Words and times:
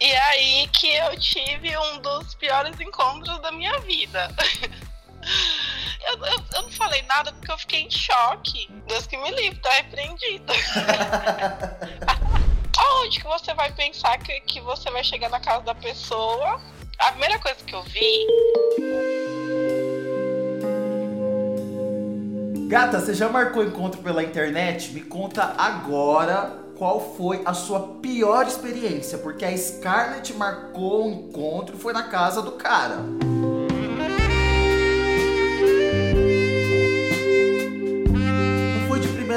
E 0.00 0.12
aí 0.12 0.68
que 0.68 0.94
eu 0.94 1.18
tive 1.18 1.76
um 1.76 1.98
dos 1.98 2.34
piores 2.36 2.78
encontros 2.80 3.40
da 3.40 3.50
minha 3.50 3.78
vida. 3.80 4.28
Eu, 6.06 6.16
eu, 6.24 6.38
eu, 6.54 6.62
não 6.62 6.70
falei 6.70 7.02
nada 7.02 7.32
porque 7.32 7.52
eu 7.52 7.58
fiquei 7.58 7.80
em 7.82 7.90
choque. 7.90 8.66
Deus 8.86 9.06
que 9.06 9.16
me 9.18 9.30
livre, 9.32 9.58
tá 9.58 9.70
repreendido. 9.72 10.50
Aonde 12.78 13.20
que 13.20 13.26
você 13.26 13.52
vai 13.52 13.70
pensar 13.72 14.16
que, 14.18 14.40
que 14.42 14.60
você 14.60 14.90
vai 14.90 15.04
chegar 15.04 15.28
na 15.28 15.38
casa 15.38 15.64
da 15.64 15.74
pessoa? 15.74 16.62
A 16.98 17.10
primeira 17.10 17.38
coisa 17.40 17.62
que 17.62 17.74
eu 17.74 17.82
vi. 17.82 18.26
Gata, 22.68 23.00
você 23.00 23.12
já 23.12 23.28
marcou 23.28 23.62
encontro 23.62 24.02
pela 24.02 24.22
internet? 24.22 24.92
Me 24.92 25.02
conta 25.02 25.54
agora 25.58 26.67
qual 26.78 27.14
foi 27.16 27.42
a 27.44 27.52
sua 27.52 27.80
pior 28.00 28.46
experiência, 28.46 29.18
porque 29.18 29.44
a 29.44 29.56
Scarlett 29.56 30.32
marcou 30.34 31.02
o 31.02 31.08
um 31.08 31.12
encontro 31.12 31.76
e 31.76 31.78
foi 31.78 31.92
na 31.92 32.04
casa 32.04 32.40
do 32.40 32.52
cara. 32.52 33.04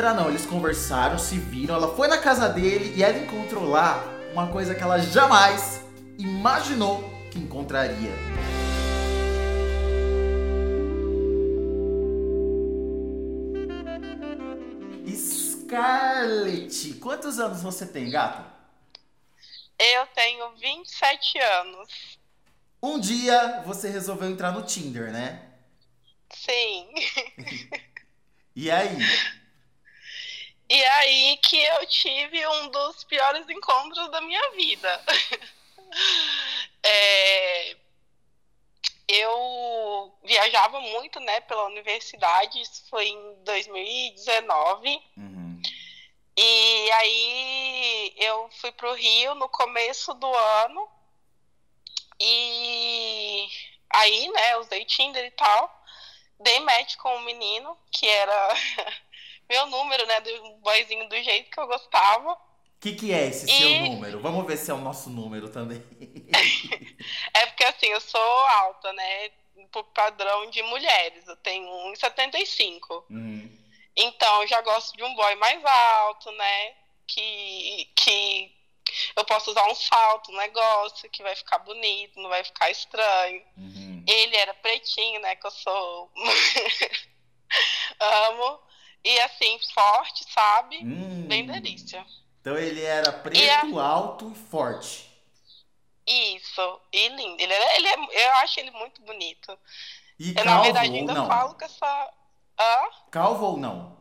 primeira 0.01 0.13
não, 0.13 0.29
eles 0.29 0.45
conversaram, 0.45 1.19
se 1.19 1.37
viram, 1.37 1.75
ela 1.75 1.93
foi 1.95 2.07
na 2.07 2.17
casa 2.17 2.47
dele 2.47 2.93
e 2.95 3.03
ela 3.03 3.17
encontrou 3.17 3.69
lá 3.69 4.01
uma 4.33 4.47
coisa 4.47 4.73
que 4.73 4.81
ela 4.81 4.97
jamais 4.97 5.83
imaginou 6.17 7.03
que 7.29 7.37
encontraria. 7.37 8.30
Scarlett, 15.71 16.95
quantos 16.95 17.39
anos 17.39 17.61
você 17.63 17.85
tem, 17.85 18.09
gato? 18.09 18.43
Eu 19.79 20.05
tenho 20.07 20.51
27 20.57 21.39
anos. 21.39 22.19
Um 22.83 22.99
dia 22.99 23.61
você 23.65 23.89
resolveu 23.89 24.29
entrar 24.29 24.51
no 24.51 24.63
Tinder, 24.63 25.13
né? 25.13 25.49
Sim. 26.29 26.93
e 28.53 28.69
aí? 28.69 28.97
E 30.69 30.83
aí 30.83 31.37
que 31.37 31.57
eu 31.57 31.85
tive 31.87 32.45
um 32.47 32.67
dos 32.69 33.05
piores 33.05 33.47
encontros 33.47 34.11
da 34.11 34.19
minha 34.19 34.51
vida. 34.51 35.05
é, 36.83 37.77
eu 39.07 40.13
viajava 40.21 40.81
muito, 40.81 41.17
né, 41.21 41.39
pela 41.41 41.67
universidade, 41.67 42.59
isso 42.59 42.83
foi 42.89 43.07
em 43.07 43.35
2019. 43.45 45.01
Uhum. 45.15 45.41
E 46.43 46.91
aí 46.93 48.13
eu 48.17 48.49
fui 48.59 48.71
pro 48.71 48.95
Rio 48.95 49.35
no 49.35 49.47
começo 49.47 50.11
do 50.15 50.25
ano. 50.25 50.89
E 52.19 53.47
aí, 53.91 54.27
né, 54.29 54.57
usei 54.57 54.83
Tinder 54.85 55.23
e 55.23 55.31
tal. 55.31 55.83
Dei 56.39 56.59
match 56.61 56.95
com 56.95 57.15
um 57.15 57.21
menino 57.21 57.77
que 57.91 58.07
era 58.07 58.55
meu 59.47 59.67
número, 59.67 60.03
né, 60.07 60.19
do 60.21 60.53
boyzinho 60.63 61.07
do 61.07 61.21
jeito 61.21 61.51
que 61.51 61.59
eu 61.59 61.67
gostava. 61.67 62.33
O 62.33 62.37
que, 62.79 62.93
que 62.93 63.13
é 63.13 63.27
esse 63.27 63.45
e... 63.45 63.57
seu 63.59 63.91
número? 63.91 64.19
Vamos 64.19 64.47
ver 64.47 64.57
se 64.57 64.71
é 64.71 64.73
o 64.73 64.79
nosso 64.79 65.11
número 65.11 65.47
também. 65.47 65.77
é 67.37 67.45
porque 67.45 67.65
assim, 67.65 67.85
eu 67.85 68.01
sou 68.01 68.19
alta, 68.19 68.91
né? 68.93 69.29
Por 69.71 69.83
padrão 69.93 70.49
de 70.49 70.63
mulheres. 70.63 71.27
Eu 71.27 71.35
tenho 71.35 71.69
1,75. 71.93 73.03
Uhum. 73.11 73.60
Então, 73.95 74.41
eu 74.41 74.47
já 74.47 74.61
gosto 74.61 74.95
de 74.95 75.03
um 75.03 75.15
boy 75.15 75.35
mais 75.35 75.63
alto, 75.63 76.31
né? 76.31 76.73
Que, 77.07 77.91
que 77.95 78.55
eu 79.15 79.25
posso 79.25 79.51
usar 79.51 79.67
um 79.69 79.75
salto, 79.75 80.31
um 80.31 80.37
negócio 80.37 81.09
que 81.09 81.23
vai 81.23 81.35
ficar 81.35 81.59
bonito, 81.59 82.19
não 82.19 82.29
vai 82.29 82.43
ficar 82.43 82.69
estranho. 82.69 83.41
Uhum. 83.57 84.03
Ele 84.07 84.35
era 84.35 84.53
pretinho, 84.55 85.19
né? 85.21 85.35
Que 85.35 85.47
eu 85.47 85.51
sou. 85.51 86.11
Amo. 87.99 88.59
E 89.03 89.19
assim, 89.21 89.59
forte, 89.73 90.23
sabe? 90.31 90.77
Hum. 90.77 91.27
Bem 91.27 91.45
delícia. 91.45 92.05
Então 92.39 92.57
ele 92.57 92.81
era 92.81 93.11
preto, 93.11 93.79
a... 93.79 93.87
alto 93.87 94.31
e 94.31 94.49
forte. 94.49 95.11
Isso, 96.05 96.81
e 96.91 97.07
lindo. 97.09 97.41
Ele, 97.41 97.53
é, 97.53 97.77
ele 97.77 97.87
é, 97.87 98.25
eu 98.25 98.31
acho 98.37 98.59
ele 98.59 98.71
muito 98.71 99.01
bonito. 99.01 99.57
E 100.19 100.29
eu, 100.29 100.35
calvo 100.35 100.49
na 100.49 100.61
verdade, 100.61 100.95
ainda 100.95 101.13
não? 101.13 101.27
falo 101.27 101.55
com 101.55 101.65
essa. 101.65 102.13
Hã? 102.61 102.89
Calvo 103.09 103.45
ou 103.45 103.57
não? 103.57 103.97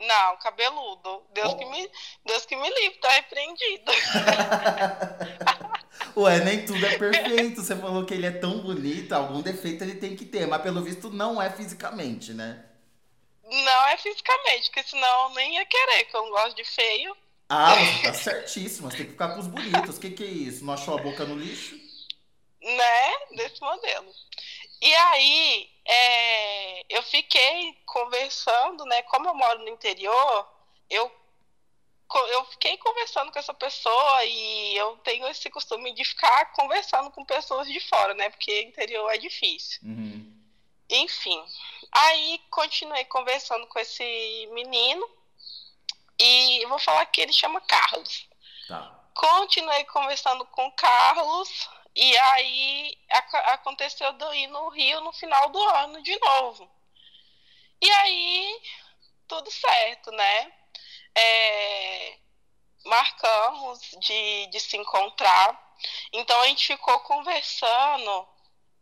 Não, 0.00 0.36
cabeludo. 0.38 1.22
Deus, 1.32 1.52
oh. 1.52 1.56
que, 1.56 1.64
me, 1.66 1.90
Deus 2.26 2.44
que 2.44 2.56
me 2.56 2.68
livre, 2.68 2.98
tá 2.98 3.10
repreendido. 3.10 3.92
Ué, 6.16 6.40
nem 6.40 6.66
tudo 6.66 6.84
é 6.84 6.98
perfeito. 6.98 7.62
Você 7.62 7.76
falou 7.76 8.04
que 8.04 8.12
ele 8.12 8.26
é 8.26 8.32
tão 8.32 8.58
bonito, 8.58 9.12
algum 9.12 9.40
defeito 9.40 9.84
ele 9.84 9.94
tem 9.94 10.16
que 10.16 10.24
ter, 10.24 10.46
mas 10.46 10.62
pelo 10.62 10.82
visto 10.82 11.10
não 11.10 11.40
é 11.40 11.48
fisicamente, 11.48 12.32
né? 12.32 12.64
Não 13.44 13.88
é 13.88 13.96
fisicamente, 13.98 14.70
porque 14.70 14.82
senão 14.82 15.28
eu 15.28 15.34
nem 15.36 15.54
ia 15.54 15.66
querer, 15.66 16.06
que 16.06 16.16
eu 16.16 16.22
não 16.22 16.30
gosto 16.30 16.56
de 16.56 16.64
feio. 16.64 17.16
Ah, 17.48 17.76
você 17.76 18.02
tá 18.02 18.14
certíssimo. 18.14 18.90
Você 18.90 18.96
tem 18.96 19.06
que 19.06 19.12
ficar 19.12 19.34
com 19.34 19.40
os 19.40 19.46
bonitos. 19.46 19.96
O 19.96 20.00
que, 20.00 20.10
que 20.10 20.24
é 20.24 20.26
isso? 20.26 20.64
Não 20.64 20.74
achou 20.74 20.98
a 20.98 21.02
boca 21.02 21.24
no 21.24 21.36
lixo? 21.36 21.76
Né? 22.60 23.36
Desse 23.36 23.60
modelo. 23.60 24.06
E 24.84 24.94
aí, 24.94 25.70
é, 25.82 26.84
eu 26.94 27.02
fiquei 27.04 27.72
conversando, 27.86 28.84
né? 28.84 29.00
Como 29.04 29.26
eu 29.26 29.34
moro 29.34 29.60
no 29.60 29.70
interior, 29.70 30.46
eu, 30.90 31.10
eu 32.28 32.44
fiquei 32.50 32.76
conversando 32.76 33.32
com 33.32 33.38
essa 33.38 33.54
pessoa 33.54 34.24
e 34.26 34.76
eu 34.76 34.94
tenho 34.98 35.26
esse 35.28 35.48
costume 35.48 35.94
de 35.94 36.04
ficar 36.04 36.52
conversando 36.52 37.10
com 37.12 37.24
pessoas 37.24 37.66
de 37.66 37.80
fora, 37.80 38.12
né? 38.12 38.28
Porque 38.28 38.60
interior 38.60 39.08
é 39.08 39.16
difícil. 39.16 39.80
Uhum. 39.84 40.30
Enfim, 40.90 41.42
aí 41.90 42.38
continuei 42.50 43.06
conversando 43.06 43.66
com 43.68 43.78
esse 43.78 44.04
menino 44.52 45.08
e 46.20 46.62
eu 46.62 46.68
vou 46.68 46.78
falar 46.78 47.06
que 47.06 47.22
ele 47.22 47.32
chama 47.32 47.58
Carlos. 47.62 48.28
Tá. 48.68 49.00
Continuei 49.14 49.84
conversando 49.84 50.44
com 50.44 50.70
Carlos 50.72 51.70
e 51.94 52.16
aí 52.16 52.98
aconteceu 53.52 54.12
de 54.14 54.24
eu 54.24 54.34
ir 54.34 54.46
no 54.48 54.68
Rio 54.68 55.00
no 55.00 55.12
final 55.12 55.50
do 55.50 55.62
ano 55.62 56.02
de 56.02 56.18
novo. 56.18 56.68
E 57.80 57.90
aí, 57.90 58.62
tudo 59.28 59.50
certo, 59.50 60.10
né? 60.10 60.52
É, 61.14 62.18
marcamos 62.84 63.80
de, 64.00 64.46
de 64.46 64.60
se 64.60 64.76
encontrar. 64.76 65.62
Então 66.12 66.40
a 66.40 66.46
gente 66.46 66.66
ficou 66.66 66.98
conversando 67.00 68.28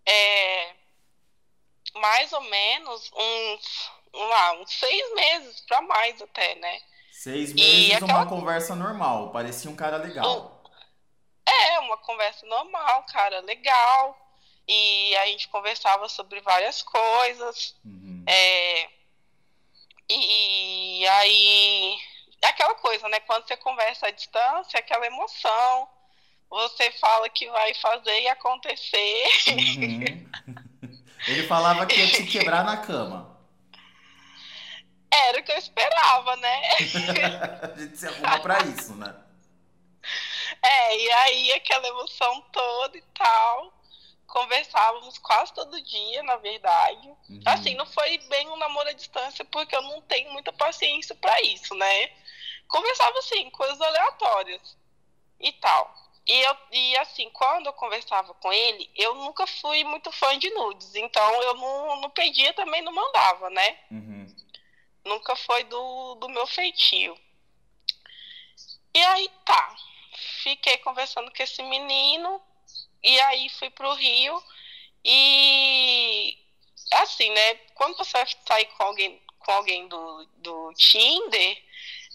é, 0.06 0.74
mais 1.94 2.32
ou 2.32 2.40
menos 2.42 3.10
uns, 3.14 3.90
lá, 4.14 4.52
uns 4.54 4.72
seis 4.72 5.14
meses 5.14 5.60
para 5.62 5.82
mais 5.82 6.20
até, 6.22 6.54
né? 6.54 6.80
Seis 7.10 7.52
meses 7.52 7.94
aquela... 7.94 8.20
uma 8.20 8.26
conversa 8.26 8.74
normal, 8.74 9.30
parecia 9.30 9.70
um 9.70 9.76
cara 9.76 9.98
legal. 9.98 10.61
É, 11.46 11.78
uma 11.80 11.96
conversa 11.98 12.46
normal, 12.46 13.04
cara 13.04 13.40
legal. 13.40 14.18
E 14.66 15.16
a 15.16 15.26
gente 15.26 15.48
conversava 15.48 16.08
sobre 16.08 16.40
várias 16.40 16.82
coisas. 16.82 17.74
Uhum. 17.84 18.24
É, 18.26 18.88
e, 20.08 21.00
e 21.00 21.08
aí, 21.08 21.98
aquela 22.44 22.74
coisa, 22.74 23.08
né? 23.08 23.20
Quando 23.20 23.46
você 23.46 23.56
conversa 23.56 24.06
à 24.06 24.10
distância, 24.10 24.78
aquela 24.78 25.06
emoção. 25.06 25.88
Você 26.50 26.90
fala 26.92 27.28
que 27.30 27.48
vai 27.48 27.74
fazer 27.74 28.20
e 28.20 28.28
acontecer. 28.28 29.26
Uhum. 29.48 31.02
Ele 31.26 31.46
falava 31.46 31.86
que 31.86 31.98
ia 31.98 32.10
te 32.10 32.26
quebrar 32.26 32.64
na 32.64 32.76
cama. 32.76 33.32
Era 35.10 35.40
o 35.40 35.42
que 35.42 35.52
eu 35.52 35.56
esperava, 35.56 36.36
né? 36.36 36.70
a 37.74 37.78
gente 37.78 37.96
se 37.96 38.06
arruma 38.06 38.40
pra 38.40 38.58
isso, 38.62 38.94
né? 38.96 39.14
É, 40.62 40.96
e 40.96 41.12
aí 41.12 41.52
aquela 41.52 41.88
emoção 41.88 42.40
toda 42.52 42.96
e 42.96 43.02
tal. 43.14 43.72
Conversávamos 44.26 45.18
quase 45.18 45.52
todo 45.52 45.82
dia, 45.82 46.22
na 46.22 46.36
verdade. 46.36 47.06
Uhum. 47.28 47.42
Assim, 47.44 47.74
não 47.74 47.84
foi 47.84 48.16
bem 48.28 48.48
um 48.48 48.56
namoro 48.56 48.88
à 48.88 48.92
distância, 48.92 49.44
porque 49.44 49.76
eu 49.76 49.82
não 49.82 50.00
tenho 50.02 50.32
muita 50.32 50.52
paciência 50.52 51.14
para 51.14 51.38
isso, 51.42 51.74
né? 51.74 52.10
Conversava 52.66 53.18
assim, 53.18 53.50
coisas 53.50 53.80
aleatórias 53.80 54.76
e 55.38 55.52
tal. 55.52 56.02
E, 56.26 56.40
eu, 56.40 56.56
e 56.70 56.96
assim, 56.98 57.28
quando 57.30 57.66
eu 57.66 57.72
conversava 57.72 58.32
com 58.34 58.52
ele, 58.52 58.88
eu 58.94 59.14
nunca 59.16 59.46
fui 59.46 59.82
muito 59.84 60.10
fã 60.12 60.38
de 60.38 60.48
nudes. 60.50 60.94
Então 60.94 61.42
eu 61.42 61.54
não, 61.54 62.00
não 62.00 62.10
pedia, 62.10 62.54
também 62.54 62.80
não 62.80 62.92
mandava, 62.92 63.50
né? 63.50 63.78
Uhum. 63.90 64.36
Nunca 65.04 65.34
foi 65.34 65.64
do, 65.64 66.14
do 66.14 66.28
meu 66.28 66.46
feitio. 66.46 67.18
E 68.94 69.02
aí 69.02 69.28
tá. 69.44 69.76
Fiquei 70.14 70.78
conversando 70.78 71.30
com 71.30 71.42
esse 71.42 71.62
menino. 71.62 72.40
E 73.02 73.20
aí 73.20 73.48
fui 73.50 73.70
pro 73.70 73.94
Rio. 73.94 74.42
E 75.04 76.38
assim, 76.92 77.30
né? 77.30 77.54
Quando 77.74 77.96
você 77.96 78.12
vai 78.12 78.26
sair 78.46 78.66
com 78.66 78.82
alguém, 78.84 79.20
com 79.38 79.52
alguém 79.52 79.88
do, 79.88 80.26
do 80.36 80.72
Tinder, 80.74 81.62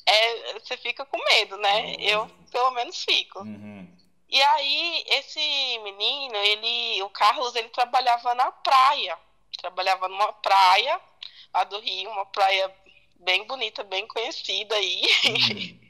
é, 0.06 0.54
você 0.54 0.78
fica 0.78 1.06
com 1.06 1.18
medo, 1.32 1.58
né? 1.58 1.96
Eu, 2.00 2.28
pelo 2.52 2.72
menos, 2.72 3.04
fico. 3.04 3.40
Uhum. 3.40 3.88
E 4.30 4.42
aí, 4.42 5.04
esse 5.08 5.80
menino, 5.80 6.36
ele, 6.38 7.02
o 7.04 7.10
Carlos, 7.10 7.56
ele 7.56 7.70
trabalhava 7.70 8.34
na 8.36 8.52
praia. 8.52 9.18
Trabalhava 9.58 10.08
numa 10.08 10.32
praia 10.34 11.02
lá 11.54 11.64
do 11.64 11.80
Rio, 11.80 12.10
uma 12.12 12.26
praia 12.26 12.74
bem 13.20 13.46
bonita, 13.46 13.84
bem 13.84 14.08
conhecida 14.08 14.76
aí. 14.76 15.02
Uhum. 15.26 15.87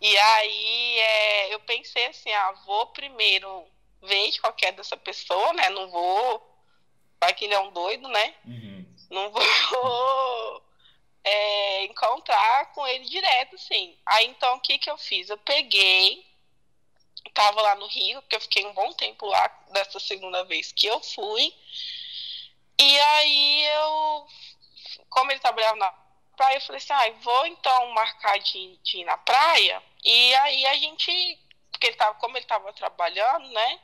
E 0.00 0.18
aí 0.18 0.98
é, 0.98 1.54
eu 1.54 1.60
pensei 1.60 2.06
assim, 2.06 2.32
ah, 2.32 2.52
vou 2.66 2.86
primeiro 2.88 3.66
ver 4.02 4.30
de 4.30 4.40
qualquer 4.40 4.72
dessa 4.72 4.96
pessoa, 4.96 5.52
né? 5.54 5.70
Não 5.70 5.88
vou. 5.90 6.54
Vai 7.20 7.32
que 7.34 7.44
ele 7.46 7.54
é 7.54 7.60
um 7.60 7.72
doido, 7.72 8.06
né? 8.08 8.34
Uhum. 8.44 8.86
Não 9.10 9.30
vou 9.30 9.42
é, 11.24 11.84
encontrar 11.84 12.72
com 12.72 12.86
ele 12.86 13.04
direto, 13.04 13.54
assim. 13.54 13.96
Aí 14.04 14.26
então 14.26 14.56
o 14.56 14.60
que, 14.60 14.78
que 14.78 14.90
eu 14.90 14.98
fiz? 14.98 15.30
Eu 15.30 15.38
peguei 15.38 16.24
estava 17.34 17.60
lá 17.60 17.74
no 17.74 17.86
Rio, 17.86 18.22
porque 18.22 18.36
eu 18.36 18.40
fiquei 18.40 18.64
um 18.64 18.72
bom 18.72 18.92
tempo 18.92 19.26
lá, 19.26 19.48
dessa 19.72 19.98
segunda 19.98 20.44
vez 20.44 20.72
que 20.72 20.86
eu 20.86 21.00
fui. 21.00 21.52
E 22.80 23.00
aí 23.00 23.66
eu, 23.66 24.26
como 25.08 25.30
ele 25.32 25.40
trabalhava 25.40 25.76
na 25.76 26.03
praia, 26.36 26.56
eu 26.56 26.60
falei 26.60 26.78
assim, 26.78 26.92
ah, 26.92 27.14
vou 27.20 27.46
então 27.46 27.90
marcar 27.92 28.38
de, 28.38 28.78
de 28.82 28.98
ir 28.98 29.04
na 29.04 29.16
praia. 29.16 29.82
E 30.04 30.34
aí 30.34 30.66
a 30.66 30.74
gente, 30.74 31.38
porque 31.72 31.88
ele 31.88 31.96
tava, 31.96 32.14
como 32.14 32.36
ele 32.36 32.44
estava 32.44 32.72
trabalhando, 32.72 33.48
né? 33.48 33.80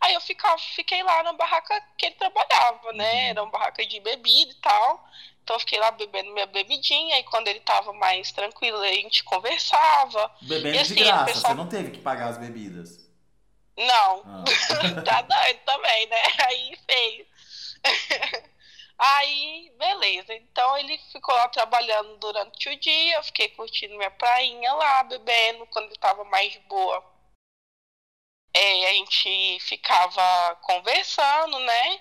Aí 0.00 0.14
eu 0.14 0.20
ficava, 0.20 0.56
fiquei 0.58 1.02
lá 1.02 1.22
na 1.22 1.32
barraca 1.32 1.80
que 1.98 2.06
ele 2.06 2.14
trabalhava, 2.14 2.92
né? 2.92 3.12
Uhum. 3.12 3.28
Era 3.30 3.42
uma 3.42 3.50
barraca 3.50 3.84
de 3.86 4.00
bebida 4.00 4.52
e 4.52 4.56
tal. 4.56 5.08
Então 5.42 5.56
eu 5.56 5.60
fiquei 5.60 5.78
lá 5.78 5.90
bebendo 5.90 6.32
minha 6.32 6.46
bebidinha 6.46 7.18
e 7.18 7.24
quando 7.24 7.48
ele 7.48 7.60
tava 7.60 7.92
mais 7.92 8.32
tranquilo, 8.32 8.78
a 8.78 8.92
gente 8.92 9.22
conversava. 9.24 10.34
Bebendo 10.40 10.80
assim, 10.80 10.94
de 10.94 11.04
graça, 11.04 11.24
pessoal... 11.26 11.52
você 11.52 11.54
não 11.54 11.68
teve 11.68 11.90
que 11.90 11.98
pagar 11.98 12.28
as 12.28 12.38
bebidas. 12.38 13.04
Não. 13.76 14.22
Ah. 14.24 14.44
tá 15.04 15.22
doido 15.22 15.60
também, 15.66 16.06
né? 16.06 16.22
Aí 16.48 16.78
feio. 16.88 17.26
Aí, 18.98 19.72
beleza. 19.76 20.34
Então 20.34 20.76
ele 20.78 20.96
ficou 21.12 21.34
lá 21.34 21.48
trabalhando 21.48 22.16
durante 22.18 22.68
o 22.68 22.78
dia, 22.78 23.16
eu 23.16 23.22
fiquei 23.24 23.48
curtindo 23.48 23.96
minha 23.96 24.10
prainha 24.10 24.72
lá, 24.72 25.02
bebendo, 25.02 25.66
quando 25.66 25.86
ele 25.86 25.96
tava 25.96 26.24
mais 26.24 26.56
boa. 26.68 27.04
É, 28.56 28.88
a 28.88 28.92
gente 28.92 29.58
ficava 29.60 30.56
conversando, 30.62 31.58
né? 31.58 32.00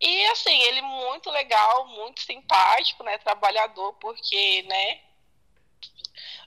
E 0.00 0.26
assim, 0.26 0.60
ele 0.62 0.82
muito 0.82 1.30
legal, 1.30 1.86
muito 1.86 2.20
simpático, 2.22 3.04
né? 3.04 3.16
Trabalhador, 3.18 3.92
porque, 3.94 4.62
né? 4.62 5.00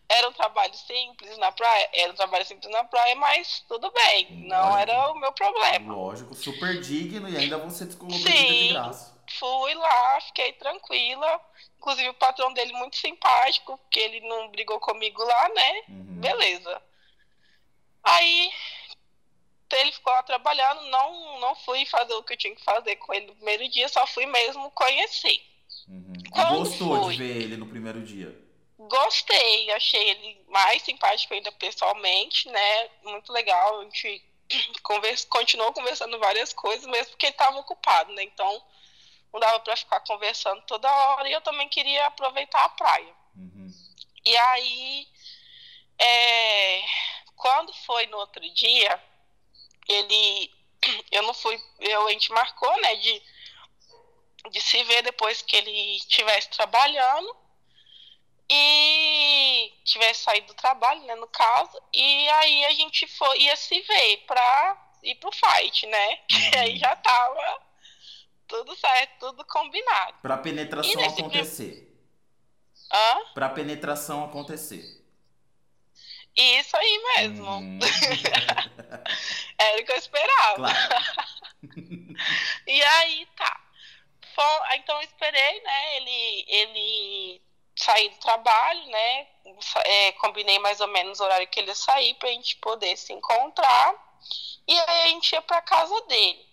Era 0.09 0.29
um 0.29 0.33
trabalho 0.33 0.73
simples 0.73 1.37
na 1.37 1.51
praia, 1.51 1.89
era 1.93 2.11
um 2.11 2.15
trabalho 2.15 2.45
simples 2.45 2.71
na 2.71 2.83
praia, 2.83 3.15
mas 3.15 3.63
tudo 3.67 3.91
bem, 3.91 4.45
não 4.47 4.61
Lógico. 4.61 4.79
era 4.79 5.11
o 5.11 5.15
meu 5.15 5.31
problema. 5.33 5.93
Lógico, 5.93 6.33
super 6.33 6.79
digno 6.79 7.27
e 7.27 7.35
ainda 7.35 7.57
você 7.57 7.85
descolocou 7.85 8.19
de 8.19 8.67
graça. 8.69 9.16
Fui 9.39 9.73
lá, 9.73 10.21
fiquei 10.21 10.53
tranquila. 10.53 11.41
Inclusive 11.77 12.09
o 12.09 12.13
patrão 12.15 12.53
dele 12.53 12.73
muito 12.73 12.97
simpático, 12.97 13.77
porque 13.77 13.99
ele 13.99 14.21
não 14.21 14.49
brigou 14.49 14.79
comigo 14.79 15.23
lá, 15.23 15.49
né? 15.49 15.83
Uhum. 15.89 16.19
Beleza. 16.19 16.81
Aí 18.03 18.51
ele 19.75 19.91
ficou 19.91 20.13
lá 20.13 20.23
trabalhando, 20.23 20.81
não, 20.83 21.39
não 21.39 21.55
fui 21.55 21.85
fazer 21.85 22.13
o 22.13 22.23
que 22.23 22.33
eu 22.33 22.37
tinha 22.37 22.55
que 22.55 22.63
fazer 22.63 22.95
com 22.97 23.13
ele 23.13 23.27
no 23.27 23.35
primeiro 23.35 23.67
dia, 23.69 23.89
só 23.89 24.05
fui 24.07 24.25
mesmo 24.25 24.71
conhecer. 24.71 25.41
Uhum. 25.87 26.13
Gostou 26.29 27.03
fui, 27.03 27.15
de 27.15 27.17
ver 27.17 27.37
ele 27.37 27.57
no 27.57 27.67
primeiro 27.67 28.01
dia? 28.01 28.33
Gostei, 28.77 29.71
achei 29.71 30.09
ele 30.09 30.45
mais 30.47 30.81
simpático 30.83 31.33
ainda 31.33 31.51
pessoalmente, 31.51 32.47
né? 32.49 32.89
Muito 33.03 33.31
legal, 33.33 33.81
a 33.81 33.83
gente 33.83 34.23
conversa, 34.83 35.27
continuou 35.27 35.73
conversando 35.73 36.17
várias 36.19 36.53
coisas, 36.53 36.85
mesmo 36.87 37.11
porque 37.11 37.25
ele 37.25 37.33
estava 37.33 37.57
ocupado, 37.57 38.13
né? 38.13 38.23
Então 38.23 38.63
não 39.31 39.39
dava 39.39 39.59
para 39.59 39.75
ficar 39.75 39.99
conversando 40.01 40.61
toda 40.63 40.91
hora 40.91 41.29
e 41.29 41.33
eu 41.33 41.41
também 41.41 41.67
queria 41.69 42.05
aproveitar 42.07 42.63
a 42.63 42.69
praia. 42.69 43.13
Uhum. 43.35 43.71
E 44.25 44.35
aí, 44.35 45.07
é, 45.99 46.83
quando 47.35 47.73
foi 47.73 48.07
no 48.07 48.17
outro 48.17 48.41
dia, 48.53 49.01
ele 49.87 50.51
eu 51.11 51.23
não 51.23 51.33
fui 51.33 51.61
eu 51.79 52.07
a 52.07 52.11
gente 52.11 52.31
marcou 52.31 52.81
né 52.81 52.95
de 52.95 53.21
de 54.51 54.61
se 54.61 54.83
ver 54.83 55.01
depois 55.03 55.41
que 55.41 55.55
ele 55.55 55.97
estivesse 55.97 56.49
trabalhando 56.49 57.35
e 58.49 59.73
tivesse 59.83 60.23
saído 60.23 60.47
do 60.47 60.53
trabalho 60.53 61.01
né 61.01 61.15
no 61.15 61.27
caso 61.27 61.81
e 61.93 62.29
aí 62.29 62.65
a 62.65 62.73
gente 62.73 63.07
foi 63.07 63.39
ia 63.41 63.55
se 63.55 63.81
ver 63.81 64.17
para 64.25 64.89
ir 65.03 65.15
pro 65.15 65.31
fight 65.31 65.85
né 65.85 66.19
uhum. 66.31 66.59
aí 66.61 66.77
já 66.77 66.95
tava 66.95 67.66
tudo 68.47 68.75
certo 68.75 69.19
tudo 69.19 69.45
combinado 69.45 70.17
para 70.21 70.37
penetração 70.37 71.03
acontecer 71.03 71.71
prim... 71.71 71.97
Hã? 72.91 73.33
para 73.33 73.49
penetração 73.49 74.23
acontecer 74.23 74.97
isso 76.39 76.77
aí 76.77 77.03
mesmo. 77.17 77.49
Hum. 77.49 77.79
Era 79.57 79.81
o 79.81 79.83
que 79.83 79.91
eu 79.91 79.95
esperava. 79.95 80.55
Claro. 80.55 80.77
e 82.67 82.83
aí, 82.83 83.27
tá. 83.35 83.59
Então 84.75 84.95
eu 84.97 85.01
esperei, 85.01 85.61
né? 85.61 85.97
Ele, 85.97 86.45
ele 86.47 87.41
sair 87.75 88.09
do 88.09 88.17
trabalho, 88.17 88.85
né? 88.85 89.27
É, 89.85 90.11
combinei 90.13 90.59
mais 90.59 90.79
ou 90.79 90.87
menos 90.87 91.19
o 91.19 91.23
horário 91.23 91.47
que 91.47 91.59
ele 91.59 91.69
ia 91.69 91.75
sair 91.75 92.13
pra 92.15 92.29
gente 92.29 92.55
poder 92.57 92.95
se 92.97 93.13
encontrar. 93.13 93.95
E 94.67 94.79
aí 94.79 95.03
a 95.03 95.07
gente 95.07 95.31
ia 95.31 95.41
pra 95.41 95.61
casa 95.61 95.99
dele. 96.01 96.45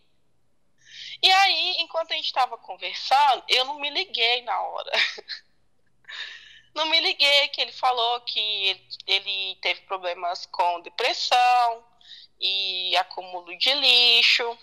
E 1.24 1.32
aí, 1.32 1.76
enquanto 1.78 2.12
a 2.12 2.16
gente 2.16 2.26
estava 2.26 2.58
conversando, 2.58 3.42
eu 3.48 3.64
não 3.64 3.80
me 3.80 3.88
liguei 3.88 4.42
na 4.42 4.60
hora. 4.60 4.92
não 6.74 6.84
me 6.84 7.00
liguei 7.00 7.48
que 7.48 7.62
ele 7.62 7.72
falou 7.72 8.20
que 8.20 8.38
ele, 8.38 8.88
ele 9.06 9.56
teve 9.62 9.80
problemas 9.86 10.44
com 10.44 10.82
depressão 10.82 11.82
e 12.38 12.94
acúmulo 12.98 13.56
de 13.56 13.72
lixo, 13.72 14.58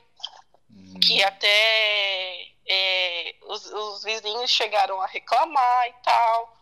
hum. 0.70 1.00
que 1.00 1.24
até 1.24 2.48
é, 2.68 3.36
os, 3.42 3.66
os 3.66 4.04
vizinhos 4.04 4.52
chegaram 4.52 5.02
a 5.02 5.08
reclamar 5.08 5.88
e 5.88 5.94
tal. 6.04 6.58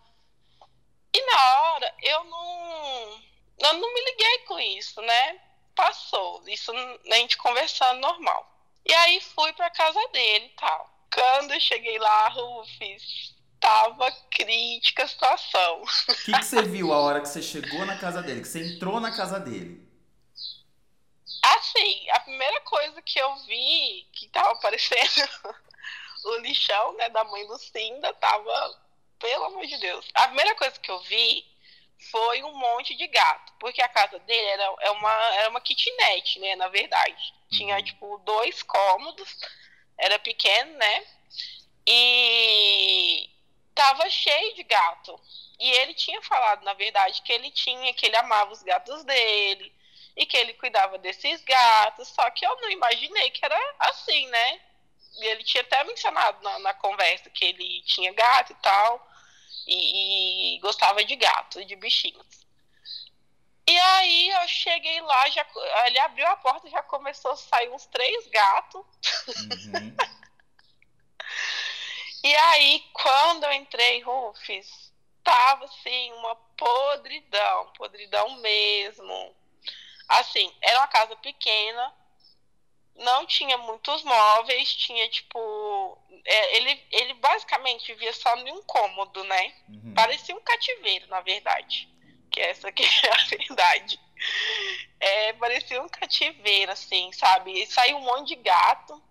E 1.13 1.22
na 1.25 1.60
hora 1.60 1.96
eu 2.04 2.24
não, 2.24 3.22
eu 3.57 3.74
não 3.74 3.94
me 3.94 4.06
liguei 4.12 4.38
com 4.48 4.58
isso, 4.62 5.01
né? 5.01 5.41
Passou, 5.75 6.41
isso 6.48 6.72
a 6.72 7.15
gente 7.15 7.36
conversando 7.36 8.00
normal. 8.00 8.59
E 8.86 8.93
aí 8.93 9.21
fui 9.21 9.53
pra 9.53 9.69
casa 9.69 10.00
dele 10.09 10.45
e 10.45 10.55
tal. 10.55 10.89
Quando 11.13 11.53
eu 11.53 11.59
cheguei 11.59 11.98
lá, 12.00 12.27
Rufus, 12.29 13.36
tava 13.59 14.12
crítica 14.31 15.03
a 15.03 15.07
situação. 15.07 15.81
O 15.81 16.13
que, 16.25 16.31
que 16.31 16.45
você 16.45 16.62
viu 16.63 16.93
a 16.93 17.00
hora 17.00 17.21
que 17.21 17.27
você 17.27 17.41
chegou 17.41 17.86
na 17.86 17.98
casa 17.98 18.21
dele, 18.21 18.41
que 18.41 18.48
você 18.48 18.75
entrou 18.75 19.00
na 19.00 19.15
casa 19.15 19.39
dele? 19.39 19.88
Assim, 21.43 22.09
a 22.12 22.19
primeira 22.21 22.62
coisa 22.62 23.01
que 23.01 23.19
eu 23.19 23.36
vi, 23.45 24.07
que 24.13 24.27
tava 24.29 24.51
aparecendo 24.51 25.29
o 26.25 26.38
lixão, 26.38 26.93
né, 26.95 27.09
da 27.09 27.24
mãe 27.24 27.45
Lucinda, 27.45 28.13
tava, 28.15 28.81
pelo 29.19 29.45
amor 29.45 29.65
de 29.65 29.77
Deus. 29.77 30.05
A 30.13 30.27
primeira 30.27 30.55
coisa 30.55 30.79
que 30.79 30.91
eu 30.91 31.00
vi 31.01 31.45
foi 32.12 32.43
um 32.43 32.55
monte 32.55 32.95
de 32.95 33.07
gato, 33.07 33.53
porque 33.59 33.81
a 33.81 33.89
casa 33.89 34.19
dele 34.19 34.48
era, 34.48 34.75
é 34.81 34.91
uma, 34.91 35.13
era 35.36 35.50
uma 35.50 35.62
kitnet, 35.62 36.39
né, 36.39 36.55
na 36.55 36.67
verdade. 36.67 37.33
Tinha, 37.50 37.82
tipo, 37.82 38.18
dois 38.20 38.62
cômodos, 38.63 39.38
era 39.98 40.20
pequeno, 40.20 40.77
né, 40.77 41.06
e 41.86 43.29
tava 43.74 44.10
cheio 44.10 44.56
de 44.56 44.63
gato. 44.63 45.20
E 45.60 45.72
ele 45.72 45.94
tinha 45.94 46.22
falado, 46.22 46.63
na 46.63 46.74
verdade, 46.74 47.22
que 47.22 47.34
ele 47.34 47.51
tinha, 47.51 47.94
que 47.94 48.06
ele 48.06 48.15
amava 48.15 48.51
os 48.51 48.62
gatos 48.63 49.03
dele 49.03 49.74
e 50.15 50.25
que 50.25 50.38
ele 50.38 50.53
cuidava 50.53 50.98
desses 50.98 51.41
gatos. 51.44 52.08
Só 52.10 52.29
que 52.32 52.46
eu 52.46 52.56
não 52.62 52.70
imaginei 52.70 53.29
que 53.32 53.44
era 53.44 53.58
assim, 53.79 54.27
né? 54.27 54.62
E 55.18 55.25
ele 55.25 55.44
tinha 55.44 55.63
até 55.63 55.84
mencionado 55.84 56.41
na, 56.44 56.60
na 56.60 56.74
conversa 56.74 57.29
que 57.29 57.44
ele 57.46 57.82
tinha 57.84 58.13
gato 58.13 58.53
e 58.53 58.56
tal, 58.56 59.10
e, 59.68 60.56
e 60.56 60.60
gostava 60.60 61.03
de 61.03 61.15
gato, 61.15 61.63
de 61.65 61.75
bichinhos. 61.75 62.48
E 63.70 63.78
aí 63.78 64.30
eu 64.30 64.48
cheguei 64.48 65.00
lá, 65.00 65.30
já, 65.30 65.46
ele 65.86 66.00
abriu 66.00 66.26
a 66.26 66.36
porta 66.38 66.68
já 66.68 66.82
começou 66.82 67.32
a 67.32 67.38
sair 67.38 67.70
uns 67.70 67.86
três 67.86 68.26
gatos. 68.28 68.84
Uhum. 69.28 69.96
E 72.24 72.36
aí, 72.36 72.84
quando 72.92 73.44
eu 73.44 73.54
entrei, 73.54 74.02
Rufus, 74.02 74.92
tava 75.24 75.66
assim, 75.66 76.12
uma 76.14 76.36
podridão, 76.36 77.72
podridão 77.78 78.30
mesmo. 78.42 79.36
Assim, 80.08 80.52
era 80.62 80.80
uma 80.80 80.88
casa 80.88 81.16
pequena, 81.18 81.94
não 82.96 83.26
tinha 83.28 83.58
muitos 83.60 84.04
móveis, 84.04 84.76
tinha 84.76 85.08
tipo. 85.10 85.98
É, 86.26 86.58
ele, 86.58 86.88
ele 86.92 87.14
basicamente 87.14 87.94
vivia 87.94 88.14
só 88.14 88.36
em 88.36 88.52
um 88.52 88.64
cômodo, 88.64 89.24
né? 89.26 89.54
Uhum. 89.70 89.94
Parecia 89.94 90.36
um 90.36 90.42
cativeiro, 90.42 91.08
na 91.08 91.22
verdade. 91.22 91.88
Que 92.39 92.43
essa 92.43 92.69
aqui 92.69 92.84
é 93.05 93.12
a 93.12 93.25
verdade. 93.38 94.00
É, 94.98 95.34
parecia 95.34 95.81
um 95.81 95.89
cativeiro, 95.89 96.72
assim, 96.72 97.12
sabe? 97.12 97.51
E 97.51 97.67
saiu 97.67 97.98
um 97.98 98.01
monte 98.01 98.29
de 98.29 98.36
gato. 98.38 99.01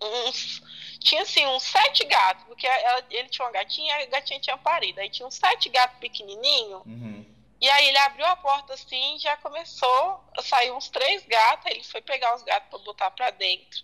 Uns. 0.00 0.62
Tinha 1.00 1.22
assim, 1.22 1.44
uns 1.46 1.62
sete 1.62 2.04
gatos, 2.04 2.44
porque 2.46 2.66
ela, 2.66 3.04
ele 3.10 3.28
tinha 3.28 3.44
uma 3.44 3.52
gatinha 3.52 4.00
e 4.00 4.04
a 4.04 4.06
gatinha 4.06 4.40
tinha 4.40 4.56
parido. 4.56 4.98
Aí 5.00 5.10
tinha 5.10 5.26
uns 5.26 5.34
sete 5.34 5.68
gatos 5.68 5.98
pequenininhos. 5.98 6.80
Uhum. 6.86 7.26
E 7.60 7.68
aí 7.68 7.88
ele 7.88 7.98
abriu 7.98 8.24
a 8.24 8.34
porta 8.36 8.72
assim, 8.72 9.18
já 9.18 9.36
começou 9.36 10.24
a 10.38 10.40
sair 10.42 10.70
uns 10.72 10.88
três 10.88 11.26
gatos. 11.26 11.66
Aí 11.66 11.74
ele 11.74 11.84
foi 11.84 12.00
pegar 12.00 12.34
os 12.34 12.42
gatos 12.42 12.70
pra 12.70 12.78
botar 12.78 13.10
pra 13.10 13.30
dentro. 13.30 13.80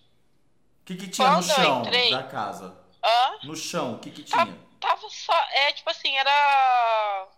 O 0.80 0.84
que, 0.86 0.96
que 0.96 1.08
tinha 1.08 1.28
no 1.32 1.34
Quando 1.34 1.50
eu 1.50 1.54
chão 1.54 1.80
entrei- 1.82 2.10
da 2.12 2.22
casa? 2.22 2.78
Hã? 3.04 3.38
No 3.42 3.54
chão, 3.54 3.94
o 3.96 3.98
que, 3.98 4.10
que 4.10 4.22
tinha? 4.22 4.58
Tava 4.80 5.10
só. 5.10 5.38
É 5.52 5.70
tipo 5.72 5.90
assim, 5.90 6.16
era. 6.16 7.28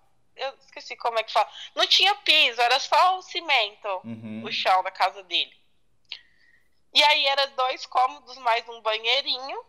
Eu 0.41 0.55
esqueci 0.61 0.97
como 0.97 1.19
é 1.19 1.23
que 1.23 1.33
fala. 1.33 1.49
Não 1.75 1.87
tinha 1.87 2.15
piso, 2.17 2.61
era 2.61 2.79
só 2.81 3.19
o 3.19 3.23
cimento, 3.23 3.89
Uhum. 4.05 4.43
o 4.45 4.51
chão 4.51 4.83
da 4.83 4.91
casa 4.91 5.23
dele. 5.23 5.55
E 6.95 7.05
aí 7.05 7.27
era 7.27 7.47
dois 7.49 7.85
cômodos 7.87 8.37
mais 8.39 8.67
um 8.69 8.81
banheirinho. 8.81 9.65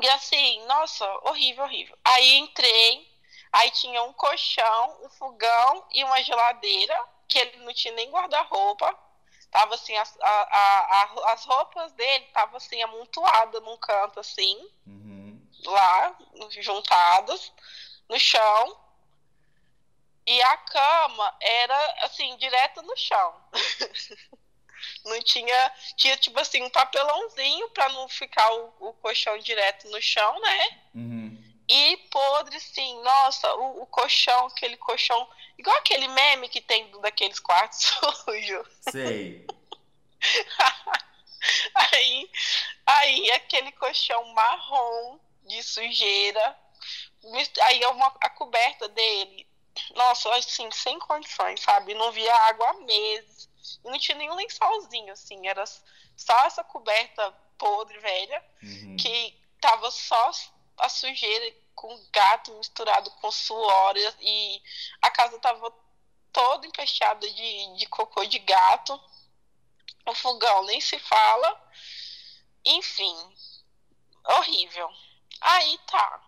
E 0.00 0.08
assim, 0.10 0.64
nossa, 0.66 1.04
horrível, 1.28 1.64
horrível. 1.64 1.98
Aí 2.04 2.38
entrei, 2.38 3.10
aí 3.52 3.70
tinha 3.72 4.02
um 4.04 4.12
colchão, 4.12 4.98
um 5.04 5.10
fogão 5.10 5.84
e 5.90 6.02
uma 6.04 6.22
geladeira, 6.22 6.96
que 7.28 7.38
ele 7.38 7.56
não 7.58 7.74
tinha 7.74 7.92
nem 7.94 8.08
guarda-roupa. 8.10 8.96
Tava 9.50 9.74
assim, 9.74 9.94
as, 9.96 10.16
a- 10.20 10.48
a- 10.56 11.02
a- 11.02 11.32
as 11.32 11.44
roupas 11.44 11.92
dele 11.92 12.24
estavam 12.24 12.56
assim, 12.56 12.80
amontoadas 12.82 13.62
num 13.62 13.76
canto 13.76 14.20
assim 14.20 14.56
Uhum. 14.86 15.44
lá, 15.66 16.16
juntadas, 16.60 17.52
no 18.08 18.18
chão. 18.18 18.78
E 20.26 20.42
a 20.42 20.56
cama 20.56 21.36
era, 21.40 22.04
assim, 22.04 22.36
direto 22.36 22.82
no 22.82 22.96
chão. 22.96 23.34
não 25.04 25.20
tinha. 25.22 25.72
Tinha, 25.96 26.16
tipo 26.16 26.38
assim, 26.38 26.62
um 26.62 26.70
papelãozinho 26.70 27.68
pra 27.70 27.88
não 27.90 28.08
ficar 28.08 28.52
o, 28.52 28.72
o 28.80 28.92
colchão 28.94 29.36
direto 29.38 29.88
no 29.88 30.00
chão, 30.00 30.40
né? 30.40 30.80
Uhum. 30.94 31.52
E 31.68 31.96
podre, 32.10 32.60
sim, 32.60 33.02
nossa, 33.02 33.52
o, 33.54 33.82
o 33.82 33.86
colchão, 33.86 34.46
aquele 34.46 34.76
colchão. 34.76 35.28
Igual 35.58 35.76
aquele 35.78 36.08
meme 36.08 36.48
que 36.48 36.60
tem 36.60 36.90
daqueles 37.00 37.40
quartos 37.40 37.80
sujos. 38.24 38.68
Sei. 38.90 39.46
Aí, 41.74 42.30
aí 42.86 43.30
aquele 43.32 43.72
colchão 43.72 44.24
marrom 44.32 45.18
de 45.44 45.62
sujeira. 45.62 46.56
Aí 47.62 47.82
é 47.82 47.88
uma, 47.88 48.06
a 48.20 48.30
coberta 48.30 48.88
dele, 48.88 49.46
nossa, 49.94 50.34
assim, 50.34 50.70
sem 50.70 50.98
condições, 50.98 51.60
sabe? 51.60 51.94
Não 51.94 52.12
via 52.12 52.34
água 52.48 52.70
há 52.70 52.74
meses. 52.74 53.48
E 53.84 53.88
não 53.88 53.98
tinha 53.98 54.18
nenhum 54.18 54.34
lençolzinho, 54.34 55.12
assim, 55.12 55.46
era 55.46 55.64
só 56.16 56.38
essa 56.44 56.62
coberta 56.64 57.32
podre, 57.58 57.98
velha, 57.98 58.44
Uhum. 58.62 58.96
que 58.96 59.38
tava 59.60 59.90
só 59.90 60.30
a 60.78 60.88
sujeira 60.88 61.54
com 61.74 62.04
gato 62.12 62.52
misturado 62.54 63.10
com 63.12 63.30
suor 63.30 63.94
e 64.20 64.62
a 65.00 65.10
casa 65.10 65.38
tava 65.38 65.72
toda 66.32 66.66
empesteada 66.66 67.28
de, 67.28 67.76
de 67.76 67.86
cocô 67.86 68.24
de 68.24 68.38
gato. 68.40 69.00
O 70.06 70.14
fogão 70.14 70.64
nem 70.64 70.80
se 70.80 70.98
fala. 70.98 71.70
Enfim, 72.64 73.16
horrível. 74.24 74.90
Aí 75.40 75.78
tá. 75.86 76.22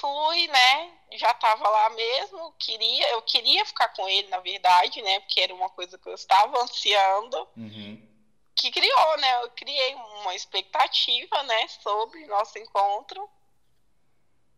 Fui, 0.00 0.46
né? 0.48 0.92
Já 1.12 1.32
tava 1.34 1.68
lá 1.68 1.90
mesmo, 1.90 2.52
queria, 2.58 3.10
eu 3.12 3.22
queria 3.22 3.64
ficar 3.64 3.88
com 3.90 4.08
ele, 4.08 4.28
na 4.28 4.38
verdade, 4.40 5.00
né? 5.02 5.20
Porque 5.20 5.40
era 5.40 5.54
uma 5.54 5.70
coisa 5.70 5.98
que 5.98 6.08
eu 6.08 6.14
estava 6.14 6.60
ansiando 6.62 7.48
Uhum. 7.56 8.06
que 8.54 8.70
criou, 8.70 9.16
né? 9.18 9.42
Eu 9.44 9.50
criei 9.52 9.94
uma 9.94 10.34
expectativa, 10.34 11.42
né, 11.44 11.68
sobre 11.68 12.26
nosso 12.26 12.58
encontro. 12.58 13.28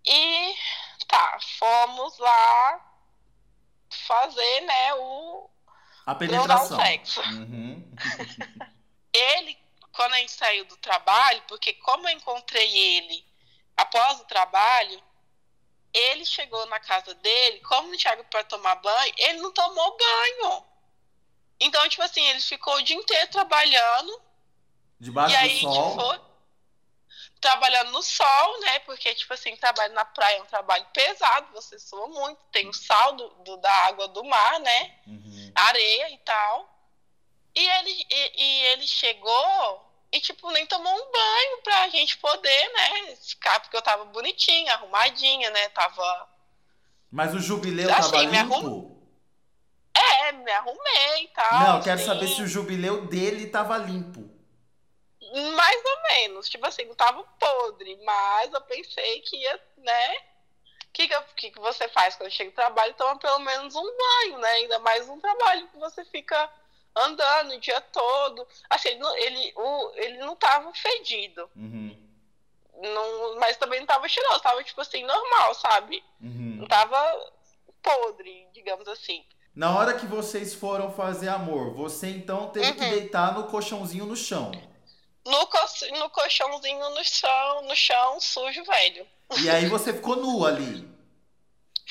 E 0.05 0.55
tá, 1.07 1.39
fomos 1.59 2.19
lá 2.19 2.87
fazer, 3.91 4.61
né, 4.63 4.95
o 4.95 5.49
A 6.07 6.15
penetração. 6.15 6.81
sexo. 6.81 7.21
Uhum. 7.21 7.83
Ele, 9.13 9.59
quando 9.93 10.15
a 10.15 10.19
gente 10.19 10.33
saiu 10.33 10.65
do 10.65 10.77
trabalho, 10.79 11.43
porque 11.49 11.75
como 11.75 12.09
eu 12.09 12.13
encontrei 12.17 12.79
ele 12.79 13.25
após 13.77 14.21
o 14.21 14.25
trabalho, 14.25 15.03
ele 15.93 16.25
chegou 16.25 16.65
na 16.67 16.81
casa 16.81 17.15
dele, 17.15 17.61
como 17.61 17.89
não 17.89 17.97
tinha 17.97 18.17
para 18.25 18.45
tomar 18.45 18.77
banho, 18.77 19.15
ele 19.17 19.39
não 19.41 19.53
tomou 19.53 19.97
banho. 19.97 20.65
Então, 21.59 21.87
tipo 21.89 22.03
assim, 22.03 22.25
ele 22.29 22.41
ficou 22.41 22.75
o 22.77 22.83
dia 22.83 22.97
inteiro 22.97 23.31
trabalhando 23.31 24.23
Debaixo 24.99 25.35
e 25.35 25.37
aí, 25.37 25.61
do 25.61 25.73
sol. 25.73 26.13
tipo, 26.13 26.31
trabalhando 27.41 27.91
no 27.93 28.03
sol, 28.03 28.61
né? 28.61 28.79
Porque, 28.81 29.15
tipo 29.15 29.33
assim, 29.35 29.57
trabalho 29.57 29.93
na 29.95 30.05
praia 30.05 30.37
é 30.39 30.43
um 30.43 30.47
trabalho 30.47 30.87
pesado, 30.93 31.53
você 31.53 31.79
sua 31.79 32.07
muito, 32.09 32.39
tem 32.53 32.69
o 32.69 32.73
sal 32.73 33.13
do, 33.15 33.29
do- 33.45 33.57
da 33.59 33.73
água 33.87 34.09
do 34.09 34.23
mar, 34.25 34.61
né? 34.61 34.99
Uhum. 35.07 35.53
Areia 35.55 36.11
e 36.11 36.19
tal. 36.19 36.69
E 37.55 37.67
ele, 37.69 38.07
e, 38.11 38.43
e 38.43 38.63
ele 38.67 38.87
chegou 38.87 39.90
e, 40.12 40.21
tipo, 40.21 40.50
nem 40.50 40.67
tomou 40.67 40.93
um 40.93 41.12
banho 41.12 41.62
pra 41.62 41.88
gente 41.88 42.19
poder, 42.19 42.73
né? 42.73 43.17
Ficar, 43.17 43.61
porque 43.61 43.76
eu 43.76 43.83
tava 43.83 44.05
bonitinha, 44.07 44.75
arrumadinha, 44.75 45.50
né? 45.50 45.69
Tava. 45.69 46.29
Mas 47.11 47.33
o 47.33 47.38
jubileu 47.38 47.88
Assim, 47.93 48.11
tava 48.11 48.25
me 48.25 48.43
limpo? 48.43 49.00
É, 49.95 50.33
me 50.33 50.50
arrumei 50.50 51.25
e 51.25 51.29
tal. 51.29 51.61
Não, 51.61 51.76
eu 51.76 51.83
quero 51.83 52.00
assim. 52.00 52.07
saber 52.07 52.29
se 52.29 52.43
o 52.43 52.47
jubileu 52.47 53.07
dele 53.07 53.47
tava 53.47 53.76
limpo. 53.79 54.29
Mais 55.55 55.85
ou 55.85 56.02
menos. 56.02 56.49
Tipo 56.49 56.67
assim, 56.67 56.85
não 56.87 56.95
tava 56.97 57.23
podre, 57.38 57.97
mas 58.05 58.52
eu 58.52 58.61
pensei 58.62 59.21
que 59.21 59.37
ia, 59.37 59.61
né? 59.79 60.17
O 60.17 60.93
que, 60.93 61.07
que, 61.07 61.21
que, 61.37 61.50
que 61.52 61.61
você 61.61 61.88
faz 61.88 62.17
quando 62.17 62.33
chega 62.33 62.50
do 62.50 62.55
trabalho? 62.55 62.95
Toma 62.95 63.17
pelo 63.17 63.38
menos 63.38 63.76
um 63.76 63.97
banho, 63.97 64.38
né? 64.38 64.50
Ainda 64.50 64.81
mais 64.81 65.09
um 65.09 65.21
trabalho 65.21 65.69
que 65.69 65.79
você 65.79 66.05
fica 66.07 66.50
andando 66.97 67.53
o 67.55 67.61
dia 67.61 67.81
todo. 67.81 68.47
Assim, 68.69 68.89
ele 68.91 68.99
não, 68.99 69.17
ele, 69.17 69.53
o, 69.57 69.93
ele 69.95 70.19
não 70.19 70.37
tava 70.37 70.73
fedido. 70.75 71.49
Uhum. 71.57 71.97
Não, 72.83 73.39
mas 73.39 73.57
também 73.57 73.81
não 73.81 73.87
tava 73.87 74.09
cheiroso. 74.09 74.41
Tava, 74.41 74.63
tipo 74.65 74.81
assim, 74.81 75.03
normal, 75.05 75.55
sabe? 75.55 76.03
Uhum. 76.21 76.57
Não 76.61 76.67
tava 76.67 77.31
podre, 77.83 78.47
digamos 78.53 78.87
assim. 78.89 79.25
Na 79.55 79.77
hora 79.77 79.95
que 79.95 80.07
vocês 80.07 80.55
foram 80.55 80.93
fazer 80.93 81.29
amor, 81.29 81.75
você 81.75 82.09
então 82.09 82.49
teve 82.51 82.73
que 82.75 82.83
Uhum. 82.85 82.91
deitar 82.91 83.35
no 83.35 83.45
colchãozinho 83.49 84.07
no 84.07 84.17
chão. 84.17 84.51
No, 85.27 85.47
co- 85.47 85.99
no 85.99 86.09
colchãozinho 86.11 86.89
no 86.91 87.05
chão, 87.05 87.63
no 87.63 87.77
chão, 87.77 88.21
sujo, 88.21 88.65
velho. 88.65 89.07
E 89.43 89.51
aí 89.51 89.67
você 89.67 89.93
ficou 89.93 90.17
nua 90.17 90.49
ali. 90.49 90.89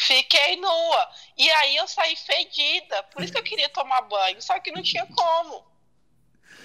Fiquei 0.02 0.56
nua. 0.56 1.10
E 1.38 1.52
aí 1.52 1.76
eu 1.76 1.86
saí 1.86 2.16
fedida. 2.16 3.04
Por 3.12 3.22
isso 3.22 3.34
que 3.34 3.40
eu 3.40 3.44
queria 3.44 3.68
tomar 3.68 4.02
banho. 4.04 4.42
Só 4.42 4.58
que 4.58 4.72
não 4.72 4.82
tinha 4.82 5.06
como. 5.06 5.68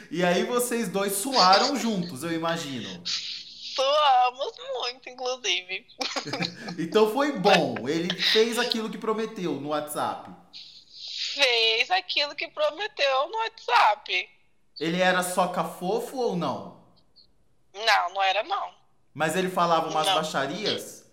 E 0.09 0.25
aí 0.25 0.45
vocês 0.45 0.89
dois 0.89 1.15
suaram 1.17 1.77
juntos, 1.77 2.23
eu 2.23 2.31
imagino. 2.33 3.03
Suamos 3.05 4.53
muito, 4.79 5.09
inclusive. 5.09 5.85
Então 6.79 7.13
foi 7.13 7.33
bom. 7.33 7.89
Ele 7.89 8.15
fez 8.23 8.57
aquilo 8.57 8.89
que 8.89 8.99
prometeu 8.99 9.55
no 9.55 9.71
WhatsApp. 9.71 10.31
Fez 11.35 11.91
aquilo 11.91 12.37
que 12.37 12.47
prometeu 12.47 13.29
no 13.29 13.37
WhatsApp. 13.39 14.29
Ele 14.79 15.01
era 15.01 15.25
soca 15.25 15.65
fofo 15.65 16.17
ou 16.19 16.37
não? 16.37 16.85
Não, 17.75 18.15
não 18.15 18.23
era 18.23 18.45
não. 18.45 18.73
Mas 19.13 19.35
ele 19.35 19.51
falava 19.51 19.89
umas 19.89 20.07
Não. 20.07 20.15
baixarias? 20.15 21.04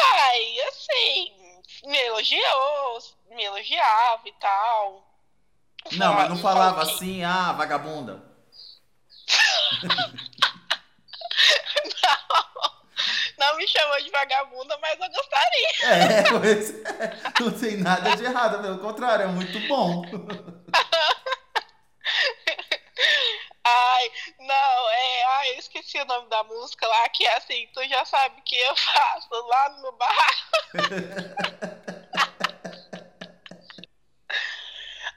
Aí, 0.00 0.60
assim, 0.62 1.32
me 1.88 1.98
elogiou, 1.98 2.98
me 3.30 3.44
elogiava 3.44 4.22
e 4.28 4.32
tal. 4.32 5.06
Não, 5.92 6.14
mas 6.14 6.28
não 6.28 6.36
falava 6.38 6.84
que- 6.84 6.92
assim, 6.92 7.22
ah, 7.24 7.52
vagabunda. 7.52 8.22
Não 13.38 13.56
me 13.58 13.68
chamou 13.68 14.02
de 14.02 14.10
vagabunda, 14.10 14.78
mas 14.80 14.98
eu 14.98 15.08
gostaria. 15.10 15.68
É, 15.82 16.22
pois 16.30 16.70
é, 16.84 17.16
não 17.40 17.50
tem 17.52 17.76
nada 17.76 18.16
de 18.16 18.24
errado, 18.24 18.62
pelo 18.62 18.78
contrário, 18.78 19.24
é 19.24 19.28
muito 19.28 19.60
bom. 19.68 20.02
Ai, 24.06 24.12
não, 24.38 24.90
é. 24.90 25.24
Ai, 25.24 25.50
eu 25.50 25.58
esqueci 25.58 25.98
o 25.98 26.04
nome 26.04 26.28
da 26.28 26.44
música 26.44 26.86
lá, 26.86 27.08
que 27.08 27.26
é 27.26 27.36
assim, 27.36 27.68
tu 27.72 27.82
já 27.88 28.04
sabe 28.04 28.40
o 28.40 28.44
que 28.44 28.56
eu 28.56 28.76
faço 28.76 29.46
lá 29.46 29.68
no 29.80 29.92
barraco. 29.92 30.46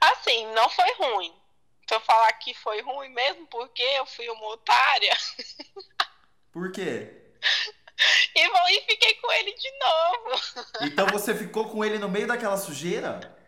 assim, 0.00 0.46
não 0.52 0.68
foi 0.70 0.92
ruim. 0.94 1.34
Se 1.88 1.94
eu 1.94 2.00
falar 2.00 2.32
que 2.34 2.54
foi 2.54 2.80
ruim 2.82 3.08
mesmo, 3.10 3.46
porque 3.48 3.82
eu 3.82 4.06
fui 4.06 4.28
uma 4.30 4.46
otária 4.50 5.12
Por 6.52 6.70
quê? 6.70 7.10
e, 8.34 8.40
e 8.40 8.80
fiquei 8.82 9.14
com 9.14 9.32
ele 9.32 9.52
de 9.54 9.70
novo. 9.78 10.40
Então 10.82 11.06
você 11.08 11.34
ficou 11.34 11.68
com 11.68 11.84
ele 11.84 11.98
no 11.98 12.08
meio 12.08 12.28
daquela 12.28 12.56
sujeira? 12.56 13.39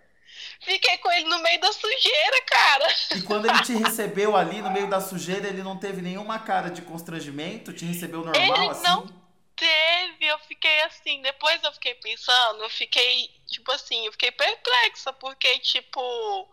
Fiquei 0.65 0.97
com 0.99 1.11
ele 1.11 1.25
no 1.29 1.39
meio 1.41 1.61
da 1.61 1.73
sujeira, 1.73 2.43
cara. 2.47 2.95
E 3.17 3.23
quando 3.23 3.47
ele 3.49 3.63
te 3.63 3.75
recebeu 3.75 4.37
ali 4.37 4.63
no 4.63 4.71
meio 4.71 4.89
da 4.89 5.01
sujeira, 5.01 5.49
ele 5.49 5.63
não 5.63 5.77
teve 5.77 6.01
nenhuma 6.01 6.39
cara 6.39 6.71
de 6.71 6.83
constrangimento? 6.83 7.73
Te 7.73 7.85
recebeu 7.85 8.25
normal 8.25 8.57
ele 8.63 8.71
assim? 8.71 8.83
não 8.83 9.07
teve, 9.57 10.27
eu 10.27 10.39
fiquei 10.41 10.81
assim, 10.83 11.21
depois 11.23 11.63
eu 11.63 11.73
fiquei 11.73 11.95
pensando, 11.97 12.63
eu 12.63 12.71
fiquei, 12.71 13.29
tipo 13.47 13.71
assim, 13.73 14.07
eu 14.07 14.13
fiquei 14.13 14.31
perplexa, 14.33 15.13
porque, 15.13 15.59
tipo, 15.61 16.49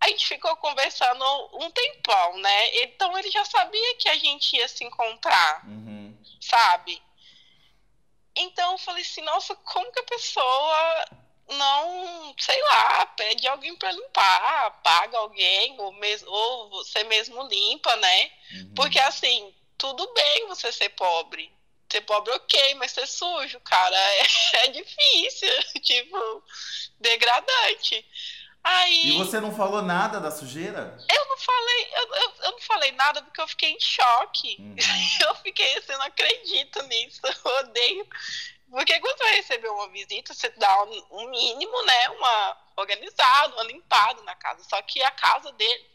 a 0.00 0.08
gente 0.08 0.26
ficou 0.26 0.54
conversando 0.56 1.24
um 1.54 1.70
tempão, 1.70 2.38
né? 2.38 2.76
Então 2.84 3.18
ele 3.18 3.30
já 3.30 3.44
sabia 3.44 3.96
que 3.96 4.08
a 4.08 4.16
gente 4.16 4.54
ia 4.56 4.68
se 4.68 4.84
encontrar, 4.84 5.66
Uhum. 5.66 6.16
sabe? 6.40 7.02
Então 8.36 8.72
eu 8.72 8.78
falei 8.78 9.02
assim, 9.02 9.22
nossa, 9.22 9.54
como 9.56 9.90
que 9.92 10.00
a 10.00 10.04
pessoa 10.04 11.04
não, 11.48 12.34
sei 12.38 12.60
lá, 12.62 13.06
pede 13.06 13.46
alguém 13.46 13.74
pra 13.76 13.92
limpar, 13.92 14.80
paga 14.82 15.18
alguém, 15.18 15.76
ou, 15.78 15.94
ou 16.26 16.70
você 16.70 17.04
mesmo 17.04 17.42
limpa, 17.48 17.94
né? 17.96 18.30
Uhum. 18.52 18.72
Porque 18.74 18.98
assim, 18.98 19.54
tudo 19.78 20.12
bem 20.14 20.46
você 20.48 20.72
ser 20.72 20.90
pobre. 20.90 21.52
Ser 21.90 22.00
pobre, 22.02 22.32
ok, 22.32 22.74
mas 22.74 22.92
ser 22.92 23.06
sujo, 23.06 23.60
cara, 23.60 23.96
é, 23.96 24.26
é 24.64 24.68
difícil, 24.68 25.48
tipo, 25.82 26.42
degradante. 26.98 28.04
Aí 28.66 29.10
E 29.10 29.18
você 29.18 29.40
não 29.40 29.54
falou 29.54 29.82
nada 29.82 30.18
da 30.18 30.30
sujeira? 30.30 30.96
eu 31.10 31.26
não 31.28 31.36
falei, 31.36 31.88
eu, 31.92 32.14
eu, 32.14 32.34
eu 32.44 32.52
não 32.52 32.60
falei 32.60 32.92
nada 32.92 33.22
porque 33.22 33.40
eu 33.40 33.46
fiquei 33.48 33.70
em 33.72 33.80
choque. 33.80 34.56
Uhum. 34.58 34.76
Eu 35.20 35.34
fiquei 35.36 35.76
assim, 35.78 35.92
não 35.92 36.02
acredito 36.02 36.82
nisso, 36.84 37.20
eu 37.24 37.52
odeio. 37.60 38.06
Porque 38.70 38.98
quando 39.00 39.16
você 39.18 39.24
vai 39.24 39.34
receber 39.36 39.68
uma 39.68 39.88
visita, 39.88 40.34
você 40.34 40.48
dá 40.50 40.82
um, 40.84 41.06
um 41.10 41.30
mínimo, 41.30 41.82
né? 41.84 42.08
Uma 42.10 42.58
organizada, 42.76 43.54
uma 43.54 43.64
limpada 43.64 44.22
na 44.22 44.34
casa. 44.34 44.64
Só 44.64 44.80
que 44.82 45.02
a 45.02 45.10
casa 45.10 45.52
dele 45.52 45.90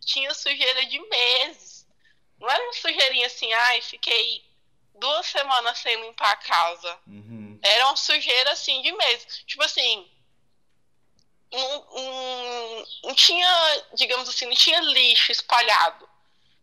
tinha 0.00 0.32
sujeira 0.34 0.86
de 0.86 0.98
meses. 0.98 1.86
Não 2.38 2.48
era 2.50 2.62
uma 2.64 2.72
sujeirinha 2.72 3.26
assim, 3.26 3.52
ai, 3.52 3.80
fiquei 3.82 4.44
duas 4.94 5.26
semanas 5.26 5.78
sem 5.78 6.00
limpar 6.00 6.32
a 6.32 6.36
casa. 6.36 6.98
Uhum. 7.06 7.58
Era 7.62 7.86
uma 7.86 7.96
sujeira 7.96 8.52
assim 8.52 8.80
de 8.82 8.92
meses. 8.92 9.42
Tipo 9.46 9.62
assim. 9.62 10.10
Não, 11.52 11.86
não, 11.94 12.86
não 13.04 13.14
tinha, 13.14 13.84
digamos 13.94 14.26
assim, 14.26 14.46
não 14.46 14.54
tinha 14.54 14.80
lixo 14.80 15.30
espalhado. 15.30 16.08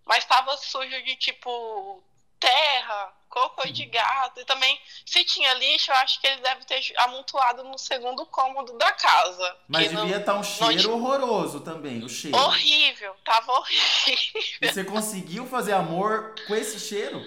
Mas 0.03 0.23
estava 0.23 0.57
sujo 0.57 1.03
de 1.03 1.15
tipo 1.15 2.03
terra, 2.39 3.13
cocô 3.29 3.67
de 3.67 3.85
gato. 3.85 4.39
E 4.39 4.45
também, 4.45 4.79
se 5.05 5.23
tinha 5.25 5.53
lixo, 5.55 5.91
eu 5.91 5.95
acho 5.97 6.19
que 6.19 6.27
ele 6.27 6.41
deve 6.41 6.65
ter 6.65 6.81
amontoado 6.97 7.63
no 7.63 7.77
segundo 7.77 8.25
cômodo 8.25 8.77
da 8.77 8.91
casa. 8.93 9.57
Mas 9.67 9.89
devia 9.89 10.17
estar 10.17 10.35
um 10.35 10.43
cheiro 10.43 10.89
não- 10.89 10.95
horroroso 10.95 11.61
também, 11.61 12.03
o 12.03 12.09
cheiro. 12.09 12.37
Horrível, 12.37 13.15
tava 13.23 13.51
horrível. 13.51 14.41
E 14.61 14.71
você 14.71 14.83
conseguiu 14.83 15.45
fazer 15.47 15.73
amor 15.73 16.35
com 16.47 16.55
esse 16.55 16.79
cheiro? 16.79 17.21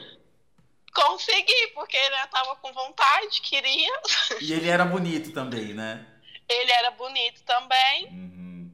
Consegui, 0.94 1.68
porque 1.74 1.96
ele 1.96 2.26
tava 2.26 2.54
com 2.56 2.72
vontade, 2.72 3.40
queria. 3.40 3.92
E 4.40 4.52
ele 4.52 4.68
era 4.68 4.84
bonito 4.84 5.32
também, 5.32 5.72
né? 5.72 6.06
Ele 6.48 6.70
era 6.70 6.90
bonito 6.90 7.42
também. 7.44 8.06
Uhum. 8.08 8.70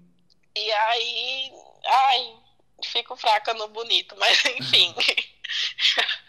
E 0.56 0.72
aí, 0.72 1.52
ai, 1.86 2.36
fico 2.86 3.14
fraca 3.16 3.54
no 3.54 3.68
bonito, 3.68 4.16
mas 4.18 4.44
enfim. 4.46 4.94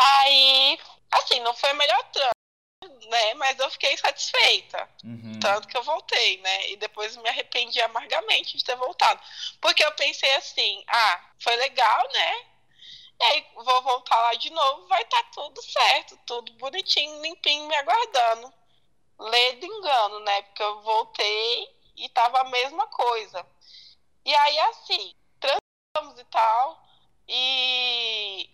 aí, 0.00 0.78
assim, 1.10 1.40
não 1.40 1.54
foi 1.54 1.72
o 1.72 1.76
melhor 1.76 2.02
trânsito, 2.04 3.08
né? 3.08 3.34
Mas 3.34 3.58
eu 3.58 3.70
fiquei 3.70 3.96
satisfeita. 3.96 4.88
Uhum. 5.04 5.38
Tanto 5.40 5.68
que 5.68 5.76
eu 5.76 5.82
voltei, 5.82 6.38
né? 6.38 6.70
E 6.70 6.76
depois 6.76 7.16
me 7.16 7.28
arrependi 7.28 7.80
amargamente 7.80 8.56
de 8.56 8.64
ter 8.64 8.76
voltado. 8.76 9.20
Porque 9.60 9.84
eu 9.84 9.92
pensei 9.92 10.34
assim, 10.36 10.82
ah, 10.88 11.30
foi 11.38 11.54
legal, 11.56 12.08
né? 12.12 12.46
E 13.20 13.24
aí 13.24 13.46
vou 13.54 13.82
voltar 13.82 14.16
lá 14.16 14.34
de 14.34 14.50
novo, 14.50 14.86
vai 14.88 15.02
estar 15.02 15.22
tudo 15.24 15.60
certo, 15.62 16.18
tudo 16.26 16.52
bonitinho, 16.54 17.20
limpinho, 17.20 17.68
me 17.68 17.76
aguardando. 17.76 18.52
Ledo 19.18 19.66
engano, 19.66 20.20
né? 20.20 20.42
Porque 20.42 20.62
eu 20.62 20.80
voltei 20.80 21.68
e 21.96 22.08
tava 22.08 22.40
a 22.40 22.44
mesma 22.44 22.86
coisa. 22.86 23.46
E 24.24 24.34
aí, 24.34 24.58
assim, 24.60 25.14
transamos 25.38 26.18
e 26.18 26.24
tal. 26.24 26.82
E 27.28 28.50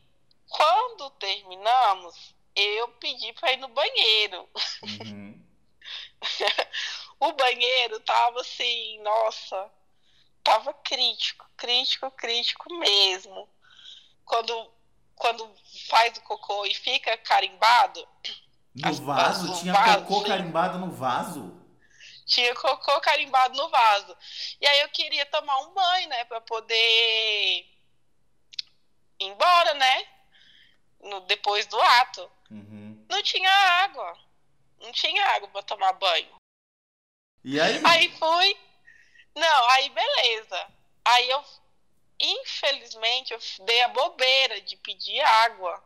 quando 0.57 1.11
terminamos, 1.19 2.35
eu 2.55 2.89
pedi 2.93 3.33
pra 3.35 3.53
ir 3.53 3.59
no 3.59 3.69
banheiro. 3.69 4.49
Uhum. 4.83 5.47
o 7.21 7.33
banheiro 7.33 8.01
tava 8.01 8.41
assim, 8.41 8.99
nossa, 9.03 9.71
tava 10.43 10.73
crítico, 10.73 11.47
crítico, 11.59 12.11
crítico 12.13 12.75
mesmo. 12.75 13.47
Quando, 14.25 14.73
quando 15.15 15.55
faz 15.89 16.17
o 16.17 16.23
cocô 16.23 16.65
e 16.65 16.73
fica 16.75 17.17
carimbado, 17.19 18.09
No 18.75 18.89
As- 18.89 18.99
vaso? 18.99 19.53
as- 19.53 19.61
Tinha 19.61 19.73
vaso, 19.75 20.05
cocô 20.07 20.21
sim. 20.23 20.29
carimbado 20.29 20.79
no 20.79 20.91
vaso? 20.91 21.53
tinha 22.27 22.55
cocô 22.57 22.99
carimbado 23.01 23.55
no 23.57 23.69
vaso. 23.69 24.17
E 24.61 24.67
aí 24.67 24.81
eu 24.81 24.89
queria 24.89 25.25
tomar 25.27 25.59
um 25.61 25.75
banho, 25.75 26.09
né, 26.09 26.25
pra 26.25 26.41
poder 26.41 26.75
ir 26.81 27.67
embora, 29.21 29.75
né, 29.75 30.16
no, 31.07 31.21
depois 31.23 31.67
do 31.67 31.81
ato. 31.81 32.31
Uhum. 32.51 33.05
Não 33.09 33.23
tinha 33.23 33.51
água, 33.51 34.19
não 34.81 34.93
tinha 34.93 35.25
água 35.31 35.49
pra 35.49 35.63
tomar 35.63 35.93
banho. 35.95 36.35
E 37.45 37.61
aí? 37.61 37.81
Aí 37.85 38.19
fui. 38.19 38.57
Não, 39.35 39.71
aí 39.71 39.89
beleza. 39.91 40.69
Aí 41.05 41.31
eu, 41.31 41.45
infelizmente, 42.19 43.33
eu 43.33 43.39
dei 43.65 43.83
a 43.83 43.89
bobeira 43.89 44.61
de 44.61 44.77
pedir 44.77 45.21
água. 45.21 45.83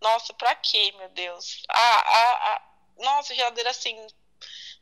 Nossa, 0.00 0.32
pra 0.34 0.54
quê, 0.54 0.92
meu 0.96 1.08
Deus? 1.08 1.62
A, 1.68 1.80
a, 1.80 2.54
a, 2.54 2.62
nossa, 2.98 3.32
a 3.32 3.36
geladeira 3.36 3.70
assim, 3.70 4.06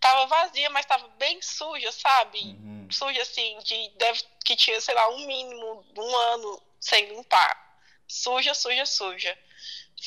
tava 0.01 0.27
vazia, 0.27 0.69
mas 0.71 0.85
tava 0.85 1.09
bem 1.17 1.41
suja, 1.41 1.91
sabe? 1.93 2.41
Uhum. 2.41 2.89
Suja 2.91 3.23
assim, 3.23 3.59
de, 3.61 3.89
deve, 3.97 4.23
que 4.45 4.57
tinha, 4.57 4.79
sei 4.81 4.95
lá, 4.95 5.09
um 5.09 5.27
mínimo 5.27 5.85
de 5.93 6.01
um 6.01 6.17
ano 6.17 6.63
sem 6.81 7.07
limpar. 7.07 7.79
Suja, 8.07 8.53
suja, 8.53 8.85
suja. 8.85 9.39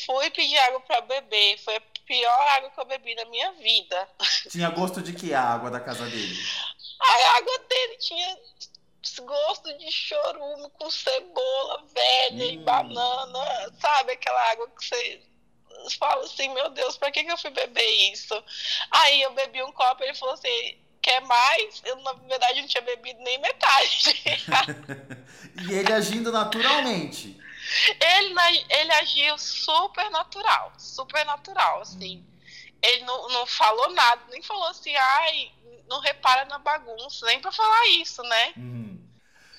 Fui 0.05 0.29
pedir 0.31 0.57
água 0.59 0.79
pra 0.81 1.01
beber. 1.01 1.57
Foi 1.59 1.75
a 1.75 1.81
pior 2.05 2.41
água 2.55 2.69
que 2.71 2.79
eu 2.79 2.85
bebi 2.85 3.15
na 3.15 3.25
minha 3.25 3.51
vida. 3.53 4.07
Tinha 4.49 4.69
gosto 4.69 5.01
de 5.01 5.13
que 5.13 5.33
a 5.33 5.41
água 5.41 5.69
da 5.69 5.79
casa 5.79 6.05
dele? 6.05 6.35
A 6.99 7.37
água 7.37 7.59
dele 7.69 7.97
tinha 7.97 8.37
gosto 9.21 9.77
de 9.77 9.91
chorume 9.91 10.69
com 10.77 10.89
cebola 10.91 11.83
velha 11.93 12.45
e 12.45 12.57
Hum. 12.57 12.63
banana, 12.63 13.73
sabe? 13.79 14.11
Aquela 14.11 14.51
água 14.51 14.67
que 14.69 14.85
você 14.85 15.21
fala 15.99 16.25
assim, 16.25 16.49
meu 16.53 16.69
Deus, 16.69 16.97
pra 16.97 17.11
que, 17.11 17.23
que 17.23 17.31
eu 17.31 17.37
fui 17.37 17.51
beber 17.51 17.89
isso? 18.11 18.43
Aí 18.91 19.21
eu 19.21 19.31
bebi 19.33 19.63
um 19.63 19.71
copo 19.71 20.03
e 20.03 20.07
ele 20.07 20.13
falou 20.15 20.33
assim, 20.33 20.77
quer 21.01 21.21
mais? 21.21 21.81
Eu, 21.85 21.95
na 21.97 22.13
verdade, 22.13 22.61
não 22.61 22.67
tinha 22.67 22.81
bebido 22.81 23.19
nem 23.21 23.37
metade. 23.39 24.03
E 25.67 25.73
ele 25.73 25.91
agindo 25.91 26.31
naturalmente. 26.31 27.35
Ele, 27.99 28.65
ele 28.69 28.91
agiu 28.93 29.37
super 29.37 30.09
natural, 30.09 30.73
super 30.77 31.25
natural, 31.25 31.81
assim. 31.81 32.25
Ele 32.81 33.03
não, 33.03 33.29
não 33.29 33.45
falou 33.45 33.91
nada, 33.91 34.21
nem 34.29 34.41
falou 34.41 34.67
assim, 34.67 34.95
ai, 34.95 35.51
não 35.87 35.99
repara 35.99 36.45
na 36.45 36.59
bagunça, 36.59 37.25
nem 37.25 37.39
pra 37.39 37.51
falar 37.51 37.87
isso, 37.99 38.21
né? 38.23 38.53
Uhum. 38.57 39.07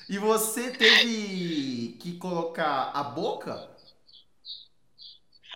E 0.08 0.18
você 0.18 0.70
teve 0.70 1.98
que 2.00 2.16
colocar 2.18 2.90
a 2.94 3.02
boca? 3.02 3.68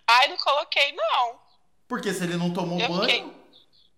Ai, 0.05 0.27
não 0.27 0.37
coloquei, 0.37 0.91
não. 0.91 1.39
Porque 1.87 2.13
se 2.13 2.23
ele 2.23 2.37
não 2.37 2.53
tomou 2.53 2.79
Eu 2.79 2.89
banho. 2.89 3.43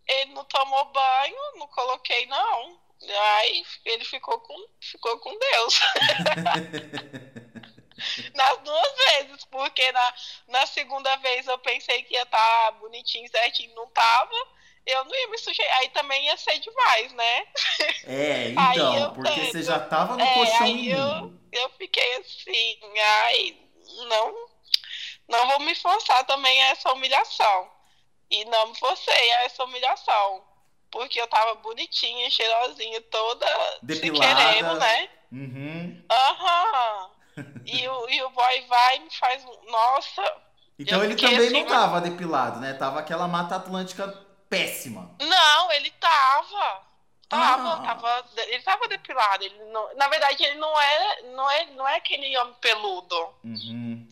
Ele 0.07 0.33
não 0.33 0.45
tomou 0.45 0.85
banho, 0.91 1.35
não 1.57 1.67
coloquei, 1.67 2.25
não. 2.27 2.79
Aí 3.37 3.65
ele 3.83 4.05
ficou 4.05 4.39
com, 4.39 4.67
ficou 4.79 5.17
com 5.19 5.37
Deus. 5.37 5.79
Nas 8.35 8.57
duas 8.59 8.95
vezes, 8.95 9.45
porque 9.45 9.91
na, 9.91 10.13
na 10.47 10.65
segunda 10.65 11.15
vez 11.17 11.47
eu 11.47 11.57
pensei 11.59 12.03
que 12.03 12.13
ia 12.13 12.23
estar 12.23 12.71
bonitinho, 12.73 13.29
certinho, 13.29 13.73
não 13.75 13.87
tava. 13.87 14.33
Eu 14.85 15.03
não 15.05 15.15
ia 15.15 15.27
me 15.29 15.37
sujeitar. 15.37 15.77
Aí 15.79 15.89
também 15.89 16.25
ia 16.25 16.37
ser 16.37 16.59
demais, 16.59 17.11
né? 17.13 17.47
É, 18.07 18.49
então, 18.49 19.13
porque 19.15 19.31
tento. 19.31 19.51
você 19.51 19.63
já 19.63 19.79
tava 19.79 20.15
no 20.15 20.21
É, 20.23 20.33
colchão 20.35 20.63
aí 20.63 20.91
eu-. 20.91 21.33
Eu 21.51 21.69
fiquei 21.71 22.17
assim, 22.17 22.77
ai, 23.23 23.57
não, 24.09 24.47
não 25.27 25.47
vou 25.47 25.59
me 25.61 25.73
forçar 25.73 26.23
também 26.25 26.61
a 26.63 26.67
essa 26.67 26.91
humilhação. 26.91 27.71
E 28.29 28.43
não 28.45 28.67
me 28.67 28.75
forcei 28.77 29.31
a 29.33 29.43
essa 29.43 29.63
humilhação. 29.63 30.43
Porque 30.91 31.19
eu 31.19 31.27
tava 31.27 31.55
bonitinha, 31.55 32.29
cheirosinha, 32.29 33.01
toda 33.01 33.47
se 33.47 33.81
Depilada. 33.83 34.35
querendo, 34.35 34.75
né? 34.79 35.09
Uhum. 35.31 36.05
Aham. 36.11 37.14
E 37.65 37.87
o, 37.87 38.09
e 38.09 38.23
o 38.23 38.29
boy 38.29 38.61
vai 38.67 38.97
e 38.97 38.99
me 39.01 39.11
faz. 39.11 39.43
Nossa! 39.67 40.35
Então 40.77 41.03
ele 41.03 41.15
também 41.15 41.37
assim, 41.37 41.49
não 41.51 41.65
tava 41.65 42.01
depilado, 42.01 42.59
né? 42.59 42.73
Tava 42.73 42.99
aquela 42.99 43.27
mata 43.27 43.55
atlântica 43.55 44.07
péssima. 44.49 45.09
Não, 45.19 45.71
ele 45.71 45.89
tava. 45.91 46.83
Tava, 47.27 47.73
Ah. 47.73 47.81
tava, 47.87 48.25
ele 48.47 48.61
tava 48.63 48.87
depilado. 48.87 49.43
Ele 49.43 49.57
não, 49.65 49.95
na 49.95 50.07
verdade, 50.07 50.43
ele 50.43 50.59
não 50.59 50.79
é, 50.79 51.21
não 51.33 51.49
é, 51.51 51.65
não 51.71 51.87
é 51.87 51.95
aquele 51.97 52.37
homem 52.37 52.53
peludo. 52.61 53.29
Uhum. 53.43 54.07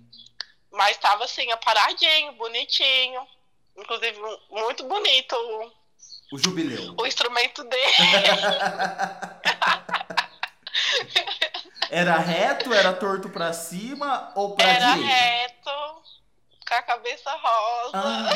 Mas 0.72 0.98
tava 0.98 1.24
assim, 1.26 1.52
aparadinho, 1.52 2.34
bonitinho. 2.34 3.26
Inclusive, 3.78 4.20
muito 4.50 4.84
bonito 4.86 5.34
o, 5.36 5.72
O 6.36 6.38
jubileu. 6.40 6.96
o 6.98 7.06
instrumento 7.06 7.64
dele. 7.64 7.94
Era 11.96 12.18
reto, 12.18 12.74
era 12.74 12.92
torto 12.94 13.30
pra 13.30 13.54
cima 13.54 14.32
ou 14.36 14.56
pra 14.56 14.66
Era 14.68 14.94
direita? 14.96 15.14
reto, 15.16 15.72
com 16.68 16.74
a 16.74 16.82
cabeça 16.82 17.32
rosa, 17.32 17.92
Ah. 17.94 18.30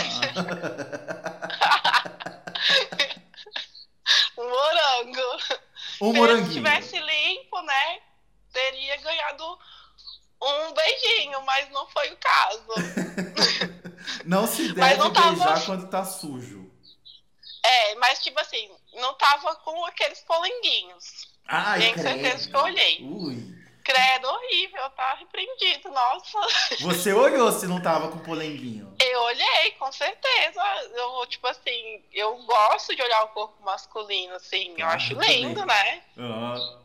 um 4.38 4.50
morango. 4.50 5.38
Um 6.02 6.14
Se 6.14 6.20
moranguinho. 6.20 6.54
tivesse 6.54 7.00
limpo, 7.00 7.62
né? 7.62 8.00
Teria 8.54 8.98
ganhado 8.98 9.58
um 10.42 10.74
beijinho, 10.74 11.42
mas 11.44 11.70
não 11.72 11.88
foi 11.88 12.12
o 12.12 12.18
caso. 12.18 12.64
Não 14.26 14.46
se 14.48 14.72
deve 14.74 14.96
não 14.98 15.12
tava- 15.12 15.32
beijar 15.32 15.66
quando 15.66 15.90
tá 15.90 16.06
sujo. 16.06 16.70
É, 17.64 17.96
mas 17.96 18.22
tipo 18.24 18.40
assim, 18.40 18.70
não 18.94 19.14
tava 19.16 19.56
com 19.58 19.86
aqueles 19.86 20.20
polenguinhos. 20.22 21.28
Ai, 21.48 21.80
Tenho 21.80 21.94
credo. 21.94 22.08
certeza 22.10 22.50
que 22.50 22.56
eu 22.56 22.62
olhei. 22.62 22.98
Ui. 23.04 23.58
Credo, 23.84 24.28
horrível, 24.28 24.90
tá 24.90 25.14
repreendido, 25.14 25.90
nossa. 25.90 26.38
Você 26.82 27.14
olhou 27.14 27.50
se 27.54 27.66
não 27.68 27.82
tava 27.82 28.10
com 28.10 28.20
polenguinho. 28.20 28.94
Eu 29.02 29.22
olhei, 29.22 29.72
com 29.80 29.90
certeza. 29.94 30.62
Eu, 30.94 31.26
tipo 31.28 31.48
assim, 31.48 32.04
eu 32.12 32.36
gosto 32.44 32.94
de 32.94 33.02
olhar 33.02 33.24
o 33.24 33.30
corpo 33.30 33.64
masculino, 33.64 34.34
assim, 34.36 34.74
eu 34.78 34.86
Ah, 34.86 34.96
acho 34.96 35.14
eu 35.14 35.20
também. 35.20 35.46
lindo, 35.46 35.66
né? 35.66 36.02
Ah. 36.20 36.80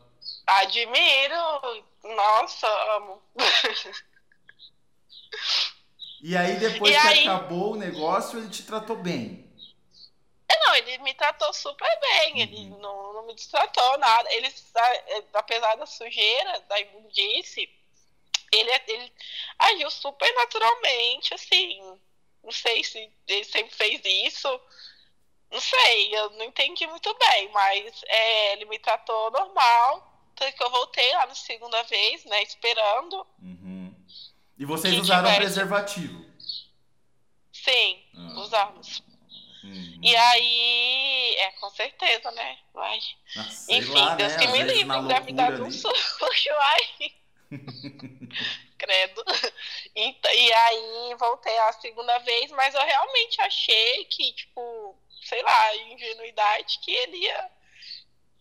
Admiro, 0.61 1.83
nossa, 2.15 2.67
amo. 2.95 3.21
E 6.21 6.37
aí, 6.37 6.55
depois 6.55 6.95
E 6.95 6.99
que 6.99 7.07
aí? 7.07 7.27
acabou 7.27 7.73
o 7.73 7.77
negócio, 7.77 8.39
ele 8.39 8.47
te 8.49 8.63
tratou 8.63 8.95
bem. 8.95 9.45
Não, 10.59 10.75
ele 10.75 10.97
me 10.99 11.13
tratou 11.13 11.51
super 11.53 11.99
bem, 11.99 12.41
ele 12.41 12.55
Uhum. 12.57 12.79
não, 12.79 13.13
não 13.13 13.25
me 13.25 13.33
destratou 13.35 13.97
nada. 13.97 14.31
Ele, 14.33 14.47
a- 14.75 15.39
apesar 15.39 15.75
da 15.75 15.85
sujeira, 15.85 16.59
da 16.61 16.79
imundície, 16.79 17.69
ele, 18.51 18.71
ele 18.87 19.13
agiu 19.59 19.89
super 19.91 20.31
naturalmente, 20.35 21.33
assim. 21.33 21.81
Não 22.43 22.51
sei 22.51 22.83
se 22.83 23.11
ele 23.27 23.43
sempre 23.45 23.73
fez 23.73 24.01
isso. 24.05 24.61
Não 25.49 25.59
sei, 25.61 26.15
eu 26.17 26.29
não 26.31 26.45
entendi 26.45 26.85
muito 26.87 27.13
bem, 27.17 27.49
mas 27.49 28.01
é, 28.07 28.53
ele 28.53 28.65
me 28.65 28.79
tratou 28.79 29.31
normal. 29.31 30.11
Tanto 30.35 30.55
que 30.57 30.63
eu 30.63 30.69
voltei 30.71 31.13
lá 31.13 31.27
na 31.27 31.35
segunda 31.35 31.83
vez, 31.83 32.25
né, 32.25 32.41
esperando. 32.43 33.25
Uhum. 33.41 33.93
E 34.57 34.65
vocês 34.65 34.97
usaram 34.97 35.33
preservativo. 35.35 36.25
Sim, 37.51 38.03
Ah. 38.15 38.39
usamos. 38.41 39.03
Uhum. 39.63 39.99
E 40.01 40.15
aí, 40.15 41.35
é, 41.39 41.51
com 41.53 41.69
certeza, 41.69 42.29
né? 42.31 42.57
Vai. 42.73 42.99
Ah, 43.37 43.47
Enfim, 43.69 43.93
lá, 43.93 44.15
Deus 44.15 44.33
né? 44.33 44.39
que 44.39 44.45
Às 44.45 44.51
me 44.51 44.63
livre, 44.63 44.83
na 44.85 44.97
engravidar 44.97 45.53
de 45.53 45.61
loucura 45.61 45.67
um 45.69 45.71
sujo, 45.71 46.49
ai. 46.59 47.13
Credo. 48.77 49.23
E, 49.95 50.15
e 50.35 50.53
aí 50.53 51.15
voltei 51.17 51.57
a 51.59 51.73
segunda 51.73 52.17
vez, 52.19 52.51
mas 52.51 52.75
eu 52.75 52.81
realmente 52.81 53.39
achei 53.41 54.05
que, 54.05 54.33
tipo, 54.33 54.97
sei 55.23 55.41
lá, 55.41 55.75
ingenuidade, 55.77 56.79
que 56.79 56.91
ele 56.91 57.17
ia 57.17 57.51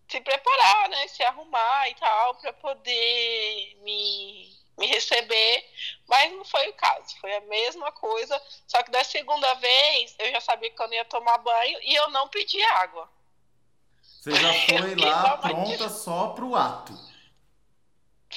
se 0.08 0.20
preparar, 0.20 0.88
né? 0.88 1.06
Se 1.08 1.22
arrumar 1.22 1.88
e 1.88 1.94
tal, 1.94 2.34
pra 2.36 2.52
poder 2.54 3.76
me, 3.82 4.52
me 4.82 4.88
receber. 4.88 5.64
Mas 6.08 6.32
não 6.32 6.44
foi 6.44 6.68
o 6.68 6.74
caso, 6.74 7.16
foi 7.20 7.34
a 7.36 7.40
mesma 7.42 7.92
coisa. 7.92 8.40
Só 8.66 8.82
que 8.82 8.90
da 8.90 9.04
segunda 9.04 9.54
vez 9.54 10.14
eu 10.18 10.30
já 10.32 10.40
sabia 10.40 10.70
que 10.70 10.82
eu 10.82 10.88
não 10.88 10.94
ia 10.94 11.04
tomar 11.04 11.38
banho 11.38 11.78
e 11.82 11.94
eu 11.94 12.10
não 12.10 12.28
pedi 12.28 12.60
água. 12.62 13.08
Você 14.02 14.32
já 14.34 14.52
foi 14.66 14.94
lá 14.96 15.38
pronta 15.38 15.88
só 15.88 16.28
pro 16.28 16.56
ato. 16.56 16.92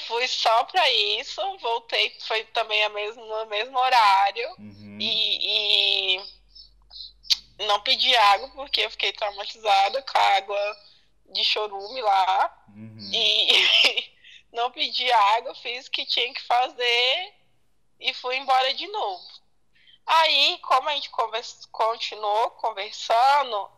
Fui 0.07 0.27
só 0.27 0.65
pra 0.65 0.91
isso, 0.91 1.41
voltei, 1.59 2.17
foi 2.27 2.43
também 2.45 2.83
a 2.83 2.89
mesmo, 2.89 3.25
no 3.25 3.45
mesmo 3.47 3.77
horário. 3.77 4.49
Uhum. 4.59 4.97
E, 4.99 6.17
e 6.17 7.65
não 7.65 7.79
pedi 7.79 8.13
água 8.15 8.49
porque 8.49 8.81
eu 8.81 8.91
fiquei 8.91 9.13
traumatizada 9.13 10.01
com 10.01 10.17
a 10.17 10.35
água 10.35 10.77
de 11.33 11.43
chorume 11.43 12.01
lá. 12.01 12.65
Uhum. 12.75 13.09
E 13.13 14.03
não 14.55 14.71
pedi 14.71 15.11
água, 15.11 15.53
fiz 15.55 15.87
o 15.87 15.91
que 15.91 16.05
tinha 16.05 16.33
que 16.33 16.41
fazer 16.41 17.33
e 17.99 18.13
fui 18.13 18.37
embora 18.37 18.73
de 18.73 18.87
novo. 18.87 19.23
Aí, 20.05 20.59
como 20.59 20.89
a 20.89 20.93
gente 20.93 21.09
convers- 21.09 21.65
continuou 21.71 22.51
conversando, 22.51 23.69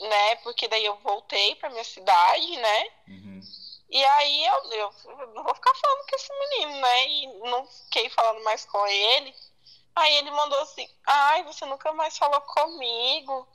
né? 0.00 0.36
Porque 0.36 0.66
daí 0.68 0.84
eu 0.84 0.96
voltei 0.96 1.54
pra 1.56 1.70
minha 1.70 1.84
cidade, 1.84 2.56
né? 2.56 2.90
Uhum. 3.08 3.40
E 3.90 4.04
aí 4.04 4.44
eu, 4.44 4.64
eu 4.72 4.92
não 5.34 5.44
vou 5.44 5.54
ficar 5.54 5.74
falando 5.74 6.06
com 6.06 6.16
esse 6.16 6.32
menino, 6.38 6.80
né? 6.80 7.08
E 7.08 7.26
não 7.50 7.66
fiquei 7.66 8.10
falando 8.10 8.42
mais 8.44 8.64
com 8.64 8.86
ele. 8.86 9.34
Aí 9.96 10.14
ele 10.16 10.30
mandou 10.30 10.60
assim, 10.60 10.88
ai, 11.06 11.42
você 11.44 11.64
nunca 11.66 11.92
mais 11.92 12.16
falou 12.16 12.40
comigo. 12.40 13.48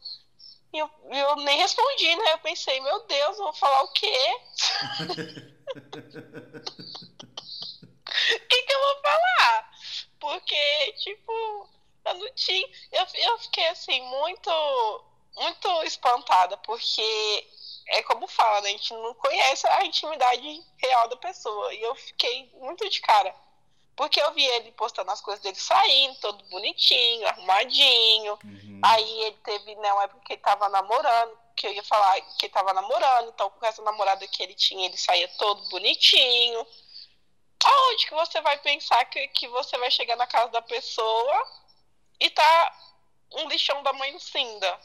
E 0.73 0.79
eu, 0.79 0.89
eu 1.12 1.36
nem 1.38 1.59
respondi, 1.59 2.15
né? 2.15 2.33
Eu 2.33 2.39
pensei, 2.39 2.81
meu 2.81 3.05
Deus, 3.05 3.38
eu 3.38 3.43
vou 3.43 3.53
falar 3.53 3.83
o 3.83 3.93
quê? 3.93 4.39
O 5.01 5.13
que, 8.49 8.62
que 8.63 8.73
eu 8.73 8.79
vou 8.79 9.01
falar? 9.01 9.71
Porque, 10.19 10.93
tipo, 10.93 11.69
eu 12.05 12.13
não 12.15 12.33
tinha. 12.33 12.67
Eu, 12.91 13.05
eu 13.13 13.38
fiquei 13.39 13.67
assim, 13.67 14.01
muito, 14.01 14.49
muito 15.36 15.83
espantada, 15.83 16.57
porque 16.57 17.47
é 17.89 18.01
como 18.03 18.27
fala, 18.27 18.62
né? 18.62 18.69
A 18.69 18.71
gente 18.71 18.93
não 18.93 19.13
conhece 19.13 19.67
a 19.67 19.86
intimidade 19.86 20.65
real 20.77 21.07
da 21.07 21.17
pessoa. 21.17 21.73
E 21.73 21.81
eu 21.81 21.95
fiquei 21.95 22.49
muito 22.55 22.89
de 22.89 23.01
cara. 23.01 23.36
Porque 23.95 24.19
eu 24.19 24.34
vi 24.34 24.43
ele 24.43 24.71
postando 24.71 25.12
as 25.12 25.21
coisas 25.21 25.43
dele 25.43 25.56
saindo, 25.56 26.19
todo 26.19 26.43
bonitinho, 26.45 27.27
arrumadinho. 27.27 28.39
Uhum. 28.43 28.82
Aí 28.84 29.21
ele 29.21 29.38
teve, 29.43 29.75
né, 29.75 29.93
uma 29.93 30.03
época 30.03 30.21
que 30.25 30.34
ele 30.34 30.41
tava 30.41 30.67
namorando, 30.69 31.38
que 31.56 31.67
eu 31.67 31.73
ia 31.73 31.84
falar 31.84 32.19
que 32.21 32.47
ele 32.47 32.53
tava 32.53 32.73
namorando, 32.73 33.29
então 33.29 33.49
com 33.51 33.65
essa 33.65 33.82
namorada 33.84 34.27
que 34.27 34.41
ele 34.41 34.56
tinha, 34.56 34.88
ele 34.88 34.97
saía 34.97 35.27
todo 35.38 35.69
bonitinho. 35.69 36.65
Aonde 37.63 38.08
que 38.08 38.15
você 38.15 38.41
vai 38.41 38.58
pensar 38.60 39.06
que, 39.06 39.27
que 39.29 39.47
você 39.47 39.77
vai 39.77 39.89
chegar 39.89 40.17
na 40.17 40.27
casa 40.27 40.51
da 40.51 40.62
pessoa 40.62 41.47
e 42.19 42.29
tá 42.29 42.75
um 43.32 43.47
lixão 43.47 43.82
da 43.84 43.93
mãe 43.93 44.17
Cinda? 44.19 44.79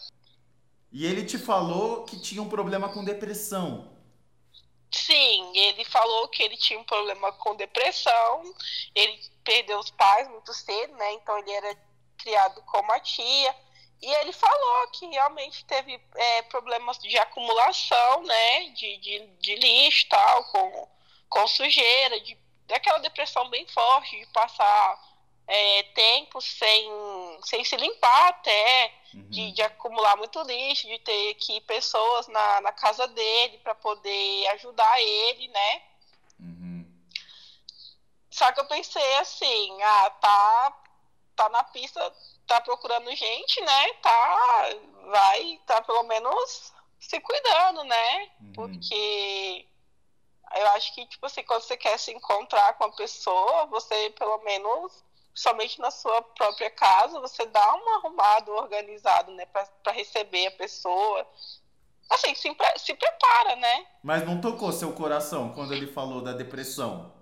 E 0.93 1.05
ele 1.05 1.25
te 1.25 1.39
falou 1.39 2.05
que 2.05 2.21
tinha 2.21 2.43
um 2.43 2.49
problema 2.49 2.89
com 2.89 3.05
depressão. 3.05 3.98
Sim, 4.91 5.53
ele 5.57 5.85
falou 5.85 6.29
que 6.29 6.43
ele 6.43 6.57
tinha 6.57 6.79
um 6.79 6.85
problema 6.85 7.31
com 7.33 7.55
depressão, 7.57 8.43
ele 8.95 9.21
perdeu 9.45 9.79
os 9.79 9.91
pais 9.91 10.29
muito 10.29 10.53
cedo, 10.55 10.95
né? 10.95 11.13
Então 11.15 11.39
ele 11.39 11.53
era 11.53 11.77
criado 12.17 12.63
com 12.63 12.81
uma 12.81 12.99
tia. 13.01 13.55
E 14.01 14.07
ele 14.07 14.33
falou 14.33 14.89
que 14.89 15.07
realmente 15.07 15.65
teve 15.65 16.01
é, 16.15 16.43
problemas 16.43 16.99
de 16.99 17.19
acumulação, 17.19 18.23
né? 18.23 18.71
De, 18.71 18.97
de, 18.99 19.27
de 19.41 19.55
lixo 19.57 20.07
tal, 20.09 20.45
com, 20.45 20.89
com 21.29 21.47
sujeira, 21.49 22.21
de, 22.21 22.39
daquela 22.67 22.99
depressão 22.99 23.49
bem 23.51 23.67
forte, 23.67 24.19
de 24.19 24.27
passar 24.27 25.01
é, 25.49 25.83
tempo 25.95 26.41
sem, 26.41 26.91
sem 27.43 27.65
se 27.65 27.77
limpar 27.77 28.29
até 28.29 28.99
Uhum. 29.15 29.31
de, 29.31 29.53
de 29.53 29.63
acumular 29.63 30.17
muito 30.17 30.41
lixo, 30.43 30.87
de 30.87 30.99
ter 30.99 31.35
que 31.35 31.61
pessoas 31.63 32.29
na, 32.29 32.61
na 32.61 32.73
casa 32.73 33.07
dele 33.09 33.59
para 33.59 33.75
poder 33.75 34.47
ajudar 34.49 35.01
ele, 35.01 35.49
né? 35.49 35.83
Uhum. 36.39 36.87
Só 38.31 38.53
que 38.53 38.61
eu 38.61 38.67
pensei 38.67 39.15
assim, 39.17 39.83
ah, 39.83 40.11
tá, 40.11 40.83
tá 41.35 41.49
na 41.49 41.65
pista, 41.65 42.15
tá 42.47 42.61
procurando 42.61 43.15
gente, 43.17 43.61
né? 43.63 43.93
Tá, 43.95 44.69
vai, 45.07 45.61
tá 45.67 45.81
pelo 45.83 46.03
menos 46.03 46.73
se 47.01 47.19
cuidando, 47.21 47.85
né? 47.85 48.31
Uhum. 48.41 48.53
Porque 48.53 49.67
eu 50.55 50.67
acho 50.73 50.95
que, 50.95 51.07
tipo 51.07 51.25
assim, 51.25 51.43
quando 51.45 51.63
você 51.63 51.79
quer 51.79 51.99
se 51.99 52.13
encontrar 52.13 52.75
com 52.75 52.85
a 52.85 52.93
pessoa, 52.93 53.67
você 53.67 54.11
pelo 54.11 54.39
menos 54.43 55.03
somente 55.39 55.79
na 55.81 55.91
sua 55.91 56.21
própria 56.21 56.71
casa, 56.71 57.21
você 57.21 57.47
dá 57.47 57.75
um 57.75 57.85
organizado, 58.57 59.33
né, 59.33 59.47
para 59.47 59.93
receber 59.93 60.47
a 60.49 60.51
pessoa. 60.53 61.27
Assim, 62.11 62.35
se, 62.35 62.55
se 62.77 62.95
prepara, 62.95 63.57
né? 63.57 63.87
Mas 64.03 64.25
não 64.25 64.41
tocou 64.41 64.73
seu 64.73 64.93
coração 64.95 65.53
quando 65.53 65.75
ele 65.75 65.87
falou 65.87 66.23
da 66.23 66.33
depressão? 66.33 67.13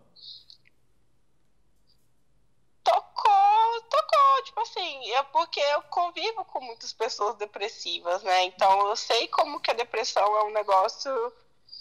Tocou, 2.84 3.82
tocou, 3.90 4.44
tipo 4.44 4.60
assim, 4.60 5.10
é 5.12 5.22
porque 5.24 5.60
eu 5.60 5.82
convivo 5.82 6.44
com 6.44 6.60
muitas 6.60 6.92
pessoas 6.92 7.34
depressivas, 7.34 8.22
né? 8.22 8.44
Então 8.44 8.88
eu 8.88 8.96
sei 8.96 9.26
como 9.28 9.60
que 9.60 9.70
a 9.70 9.74
depressão 9.74 10.24
é 10.36 10.44
um 10.44 10.52
negócio 10.52 11.32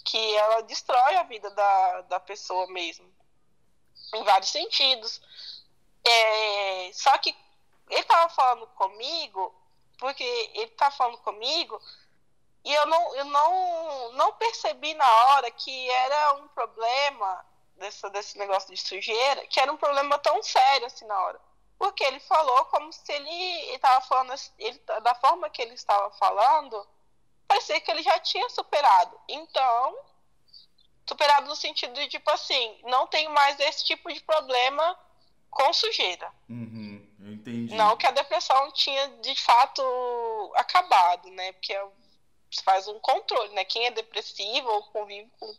que 0.04 0.36
ela 0.36 0.62
destrói 0.62 1.16
a 1.16 1.22
vida 1.22 1.48
da, 1.50 2.00
da 2.02 2.20
pessoa 2.20 2.66
mesmo. 2.68 3.06
Em 4.14 4.24
vários 4.24 4.50
sentidos. 4.50 5.20
É, 6.08 6.90
só 6.92 7.18
que 7.18 7.36
ele 7.90 8.04
tava 8.04 8.28
falando 8.32 8.66
comigo, 8.68 9.52
porque 9.98 10.24
ele 10.54 10.68
tá 10.68 10.90
falando 10.90 11.18
comigo, 11.18 11.80
e 12.64 12.72
eu 12.72 12.86
não, 12.86 13.16
eu 13.16 13.24
não, 13.24 14.12
não 14.12 14.32
percebi 14.34 14.94
na 14.94 15.08
hora 15.26 15.50
que 15.50 15.90
era 15.90 16.34
um 16.34 16.48
problema 16.48 17.44
desse, 17.76 18.08
desse 18.10 18.38
negócio 18.38 18.72
de 18.72 18.80
sujeira, 18.80 19.46
que 19.46 19.60
era 19.60 19.72
um 19.72 19.76
problema 19.76 20.18
tão 20.18 20.42
sério 20.42 20.86
assim 20.86 21.04
na 21.06 21.18
hora. 21.20 21.40
Porque 21.78 22.02
ele 22.04 22.20
falou 22.20 22.64
como 22.66 22.92
se 22.92 23.12
ele 23.12 23.74
estava 23.74 24.00
falando, 24.06 24.34
ele, 24.58 24.78
da 25.02 25.14
forma 25.16 25.50
que 25.50 25.60
ele 25.60 25.74
estava 25.74 26.10
falando, 26.12 26.86
parecia 27.46 27.80
que 27.80 27.90
ele 27.90 28.02
já 28.02 28.18
tinha 28.20 28.48
superado. 28.48 29.18
Então, 29.28 29.96
superado 31.06 31.46
no 31.48 31.56
sentido 31.56 31.94
de, 31.94 32.08
tipo 32.08 32.30
assim, 32.30 32.80
não 32.84 33.06
tem 33.06 33.28
mais 33.28 33.58
esse 33.60 33.84
tipo 33.84 34.12
de 34.12 34.20
problema 34.22 34.98
com 35.56 35.72
sujeira. 35.72 36.30
Uhum, 36.50 37.02
eu 37.18 37.32
entendi. 37.32 37.74
Não 37.74 37.96
que 37.96 38.06
a 38.06 38.10
depressão 38.10 38.70
tinha, 38.72 39.08
de 39.22 39.34
fato, 39.40 39.82
acabado, 40.54 41.30
né? 41.30 41.52
Porque 41.52 41.74
você 42.50 42.62
faz 42.62 42.86
um 42.86 43.00
controle, 43.00 43.54
né? 43.54 43.64
Quem 43.64 43.86
é 43.86 43.90
depressivo 43.90 44.68
ou 44.68 44.82
convive 44.84 45.30
com 45.40 45.50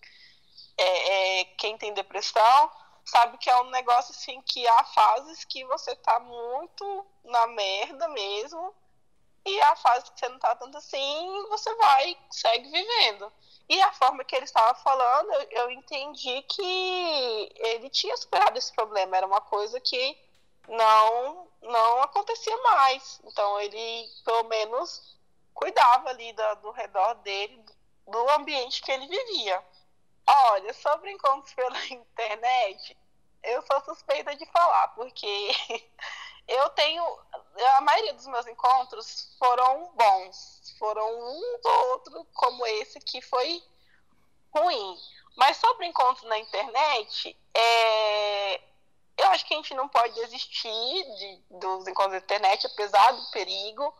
é, 0.78 1.40
é, 1.40 1.46
quem 1.58 1.76
tem 1.80 1.92
depressão 1.96 2.72
sabe 3.04 3.40
que 3.40 3.50
é 3.50 3.60
um 3.62 3.72
negócio 3.72 4.12
assim 4.12 4.40
que 4.44 4.68
há 4.68 4.84
fases 4.84 5.44
que 5.46 5.66
você 5.66 5.96
tá 5.96 6.20
muito 6.20 7.06
na 7.24 7.48
merda 7.48 8.08
mesmo 8.10 8.76
e 9.48 9.62
há 9.62 9.76
fases 9.78 10.10
que 10.10 10.20
você 10.20 10.30
não 10.30 10.40
tá 10.40 10.56
tanto 10.56 10.78
assim 10.78 11.48
você 11.50 11.74
vai 11.76 12.18
segue 12.30 12.70
vivendo. 12.70 13.32
E 13.70 13.82
a 13.82 13.94
forma 13.94 14.24
que 14.24 14.36
ele 14.36 14.46
estava 14.46 14.74
falando 14.80 15.32
eu, 15.34 15.48
eu 15.52 15.72
entendi 15.72 16.42
que 16.44 17.52
ele 17.56 17.90
tinha 17.90 18.16
superado 18.18 18.58
esse 18.58 18.74
problema. 18.74 19.18
Era 19.18 19.28
uma 19.28 19.42
coisa 19.42 19.80
que 19.80 20.18
não 20.68 21.48
não 21.62 22.02
acontecia 22.04 22.58
mais. 22.64 23.22
Então 23.26 23.60
ele 23.62 24.10
pelo 24.26 24.44
menos 24.44 25.18
cuidava 25.54 26.10
ali 26.10 26.34
do, 26.34 26.56
do 26.56 26.72
redor 26.72 27.16
dele 27.16 27.64
do 28.08 28.30
ambiente 28.32 28.82
que 28.82 28.92
ele 28.92 29.08
vivia. 29.08 29.64
Olha, 30.26 30.74
sobre 30.74 31.12
encontros 31.12 31.54
pela 31.54 31.78
internet, 31.88 32.98
eu 33.44 33.62
sou 33.64 33.82
suspeita 33.82 34.36
de 34.36 34.46
falar, 34.48 34.90
porque 34.90 35.52
eu 36.48 36.70
tenho. 36.70 37.04
A 37.76 37.82
maioria 37.82 38.14
dos 38.14 38.28
meus 38.28 38.48
encontros 38.48 39.36
foram 39.38 39.92
bons. 39.96 40.76
Foram 40.80 41.08
um 41.08 41.60
ou 41.64 41.90
outro, 41.90 42.26
como 42.34 42.66
esse, 42.66 43.00
que 43.00 43.22
foi 43.22 43.64
ruim. 44.56 44.98
Mas 45.36 45.58
sobre 45.58 45.86
encontros 45.86 46.28
na 46.28 46.38
internet, 46.40 47.38
é, 47.54 48.62
eu 49.18 49.28
acho 49.30 49.46
que 49.46 49.54
a 49.54 49.58
gente 49.58 49.74
não 49.74 49.88
pode 49.88 50.14
desistir 50.16 51.04
de, 51.18 51.42
dos 51.52 51.88
encontros 51.88 52.14
na 52.14 52.20
internet, 52.20 52.68
apesar 52.68 53.12
do 53.12 53.32
perigo. 53.32 53.94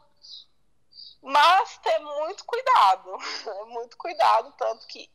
Mas 1.22 1.78
ter 1.80 2.00
muito 2.00 2.46
cuidado. 2.46 3.18
muito 3.68 3.98
cuidado, 3.98 4.54
tanto 4.58 4.88
que 4.88 5.10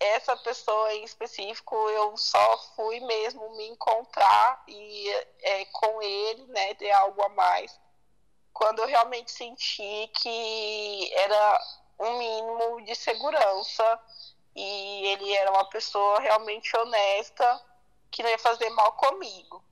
essa 0.00 0.36
pessoa 0.36 0.94
em 0.94 1.04
específico 1.04 1.74
eu 1.90 2.16
só 2.16 2.58
fui 2.76 3.00
mesmo 3.00 3.56
me 3.56 3.68
encontrar 3.68 4.62
e 4.68 5.08
é, 5.42 5.64
com 5.66 6.00
ele, 6.02 6.46
né, 6.46 6.74
ter 6.74 6.90
algo 6.92 7.20
a 7.22 7.28
mais, 7.30 7.78
quando 8.52 8.80
eu 8.80 8.86
realmente 8.86 9.30
senti 9.30 10.10
que 10.14 11.12
era 11.14 11.60
um 11.98 12.18
mínimo 12.18 12.84
de 12.84 12.94
segurança 12.94 14.00
e 14.54 15.06
ele 15.06 15.32
era 15.32 15.50
uma 15.50 15.68
pessoa 15.68 16.20
realmente 16.20 16.76
honesta 16.76 17.60
que 18.10 18.22
não 18.22 18.30
ia 18.30 18.38
fazer 18.38 18.70
mal 18.70 18.92
comigo. 18.92 19.62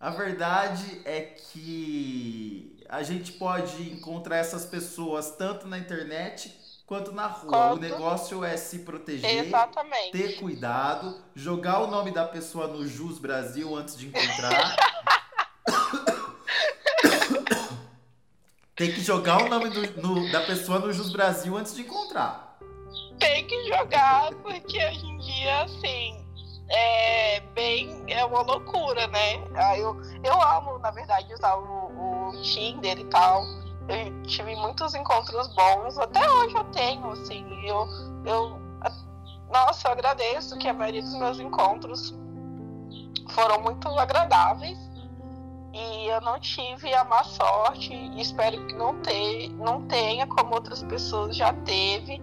A 0.00 0.10
verdade 0.10 1.02
é 1.04 1.22
que 1.22 2.84
a 2.88 3.02
gente 3.02 3.32
pode 3.32 3.90
encontrar 3.90 4.36
essas 4.36 4.64
pessoas 4.64 5.32
tanto 5.32 5.66
na 5.66 5.76
internet 5.76 6.56
quanto 6.88 7.12
na 7.12 7.26
rua. 7.26 7.50
Quanto... 7.50 7.76
O 7.76 7.80
negócio 7.80 8.42
é 8.42 8.56
se 8.56 8.78
proteger, 8.80 9.44
Exatamente. 9.44 10.10
ter 10.10 10.40
cuidado, 10.40 11.14
jogar 11.34 11.80
o 11.80 11.86
nome 11.86 12.10
da 12.10 12.24
pessoa 12.24 12.66
no 12.66 12.86
Jus 12.86 13.18
Brasil 13.18 13.76
antes 13.76 13.94
de 13.96 14.06
encontrar. 14.08 14.74
Tem 18.74 18.90
que 18.92 19.00
jogar 19.02 19.42
o 19.44 19.48
nome 19.48 19.68
do, 19.68 20.00
no, 20.00 20.32
da 20.32 20.40
pessoa 20.46 20.78
no 20.78 20.90
Jus 20.92 21.12
Brasil 21.12 21.54
antes 21.56 21.74
de 21.74 21.82
encontrar. 21.82 22.56
Tem 23.18 23.46
que 23.46 23.68
jogar, 23.68 24.32
porque 24.36 24.78
hoje 24.78 25.04
em 25.04 25.18
dia, 25.18 25.62
assim, 25.62 26.24
é 26.70 27.40
bem. 27.54 28.04
É 28.06 28.24
uma 28.24 28.40
loucura, 28.42 29.08
né? 29.08 29.34
Eu, 29.76 30.00
eu 30.22 30.40
amo, 30.40 30.78
na 30.78 30.92
verdade, 30.92 31.34
usar 31.34 31.56
o, 31.56 32.30
o 32.30 32.42
Tinder 32.42 32.98
e 32.98 33.04
tal 33.06 33.44
eu 33.88 34.22
tive 34.22 34.54
muitos 34.56 34.94
encontros 34.94 35.48
bons, 35.54 35.98
até 35.98 36.30
hoje 36.30 36.54
eu 36.54 36.64
tenho, 36.64 37.10
assim, 37.10 37.44
eu, 37.66 37.86
eu 38.24 38.68
nossa, 39.50 39.88
eu 39.88 39.92
agradeço 39.92 40.58
que 40.58 40.68
a 40.68 40.74
maioria 40.74 41.02
dos 41.02 41.14
meus 41.14 41.40
encontros 41.40 42.14
foram 43.30 43.60
muito 43.62 43.88
agradáveis 43.98 44.78
e 45.72 46.06
eu 46.06 46.20
não 46.20 46.38
tive 46.38 46.92
a 46.94 47.04
má 47.04 47.24
sorte 47.24 47.94
e 47.94 48.20
espero 48.20 48.66
que 48.66 48.74
não, 48.74 49.00
ter, 49.00 49.48
não 49.54 49.86
tenha 49.86 50.26
como 50.26 50.54
outras 50.54 50.82
pessoas 50.82 51.36
já 51.36 51.52
teve 51.52 52.22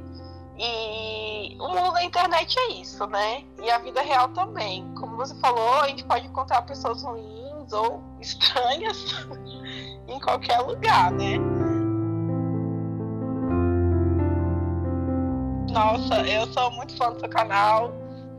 e 0.58 1.58
o 1.60 1.68
mundo 1.68 1.94
da 1.94 2.04
internet 2.04 2.58
é 2.58 2.74
isso, 2.74 3.06
né? 3.08 3.44
E 3.62 3.70
a 3.70 3.78
vida 3.80 4.02
real 4.02 4.30
também. 4.30 4.90
Como 4.96 5.18
você 5.18 5.36
falou, 5.36 5.82
a 5.82 5.90
gente 5.90 6.06
pode 6.06 6.28
encontrar 6.28 6.62
pessoas 6.62 7.04
ruins 7.04 7.74
ou 7.74 8.02
estranhas 8.22 9.28
em 10.08 10.20
qualquer 10.20 10.60
lugar, 10.60 11.12
né? 11.12 11.38
Nossa, 15.72 16.22
eu 16.22 16.48
sou 16.54 16.72
muito 16.72 16.96
fã 16.96 17.12
do 17.12 17.20
seu 17.20 17.30
canal, 17.30 17.94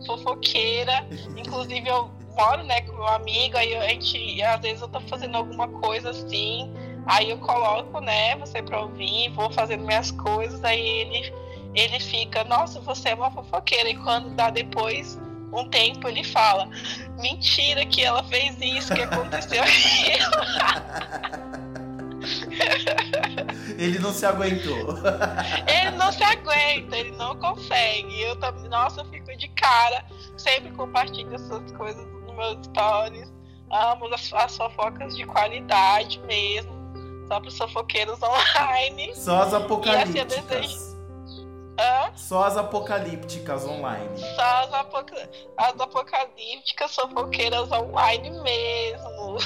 fofoqueira. 0.07 1.07
Inclusive, 1.37 1.87
eu 1.89 2.11
moro, 2.37 2.63
né, 2.65 2.81
com 2.83 2.93
meu 2.93 3.07
amigo, 3.09 3.57
aí 3.57 3.75
a 3.75 3.89
gente, 3.89 4.43
às 4.43 4.61
vezes 4.61 4.83
eu 4.83 4.89
tô 4.89 5.01
fazendo 5.03 5.37
alguma 5.37 5.69
coisa 5.69 6.11
assim, 6.11 6.73
aí 7.07 7.31
eu 7.31 7.39
coloco, 7.39 8.01
né, 8.01 8.37
você 8.37 8.63
pra 8.63 8.83
ouvir, 8.83 9.31
vou 9.31 9.51
fazendo 9.51 9.85
minhas 9.85 10.11
coisas, 10.11 10.63
aí 10.63 10.81
ele, 10.81 11.33
ele 11.75 11.99
fica, 11.99 12.45
nossa, 12.45 12.79
você 12.81 13.11
é 13.11 13.15
uma 13.15 13.31
fofoqueira. 13.31 13.89
E 13.89 13.97
quando 13.97 14.35
dá 14.35 14.51
depois 14.51 15.19
um 15.53 15.69
tempo, 15.69 16.09
ele 16.09 16.25
fala, 16.25 16.69
mentira 17.21 17.85
que 17.87 18.03
ela 18.03 18.23
fez 18.25 18.57
isso, 18.61 18.95
que 18.95 19.03
aconteceu 19.03 19.63
aquilo. 19.63 20.27
ele 23.79 23.99
não 23.99 24.13
se 24.13 24.27
aguentou. 24.27 24.97
ele 25.67 25.97
não 25.97 26.13
se 26.13 26.23
aguenta, 26.23 26.97
ele 26.97 27.13
não 27.13 27.37
consegue. 27.37 28.21
Eu 28.21 28.37
também, 28.37 28.69
nossa, 28.69 29.01
eu 29.01 29.05
fico 29.07 29.37
de 29.37 29.49
cara. 29.49 30.05
Sempre 30.37 30.71
compartilho 30.73 31.35
essas 31.35 31.73
coisas 31.73 32.05
nos 32.07 32.35
meus 32.35 32.59
stories. 32.67 33.33
Amo 33.71 34.13
as, 34.13 34.33
as 34.33 34.57
fofocas 34.57 35.17
de 35.17 35.25
qualidade 35.25 36.21
mesmo. 36.27 36.75
Só 37.29 37.41
para 37.41 37.49
os 37.49 37.59
fofoqueiros 37.59 38.19
online. 38.23 39.15
Só 39.15 39.43
as 39.43 39.55
apocalípticas. 39.55 40.55
E 40.55 40.55
assim, 40.55 40.96
Hã? 41.79 42.11
Só 42.15 42.45
as 42.45 42.57
apocalípticas 42.57 43.65
online. 43.65 44.17
Só 44.17 44.43
as, 44.43 44.73
apoca... 44.73 45.29
as 45.57 45.81
apocalípticas 45.81 46.95
fofoqueiras 46.95 47.71
online 47.71 48.31
mesmo. 48.31 49.37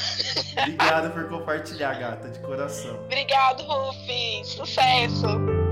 Obrigado 0.59 1.11
por 1.13 1.29
compartilhar, 1.29 1.99
gata, 1.99 2.29
de 2.29 2.39
coração. 2.41 2.95
Obrigado, 3.05 3.63
Rufi. 3.65 4.45
Sucesso. 4.45 5.70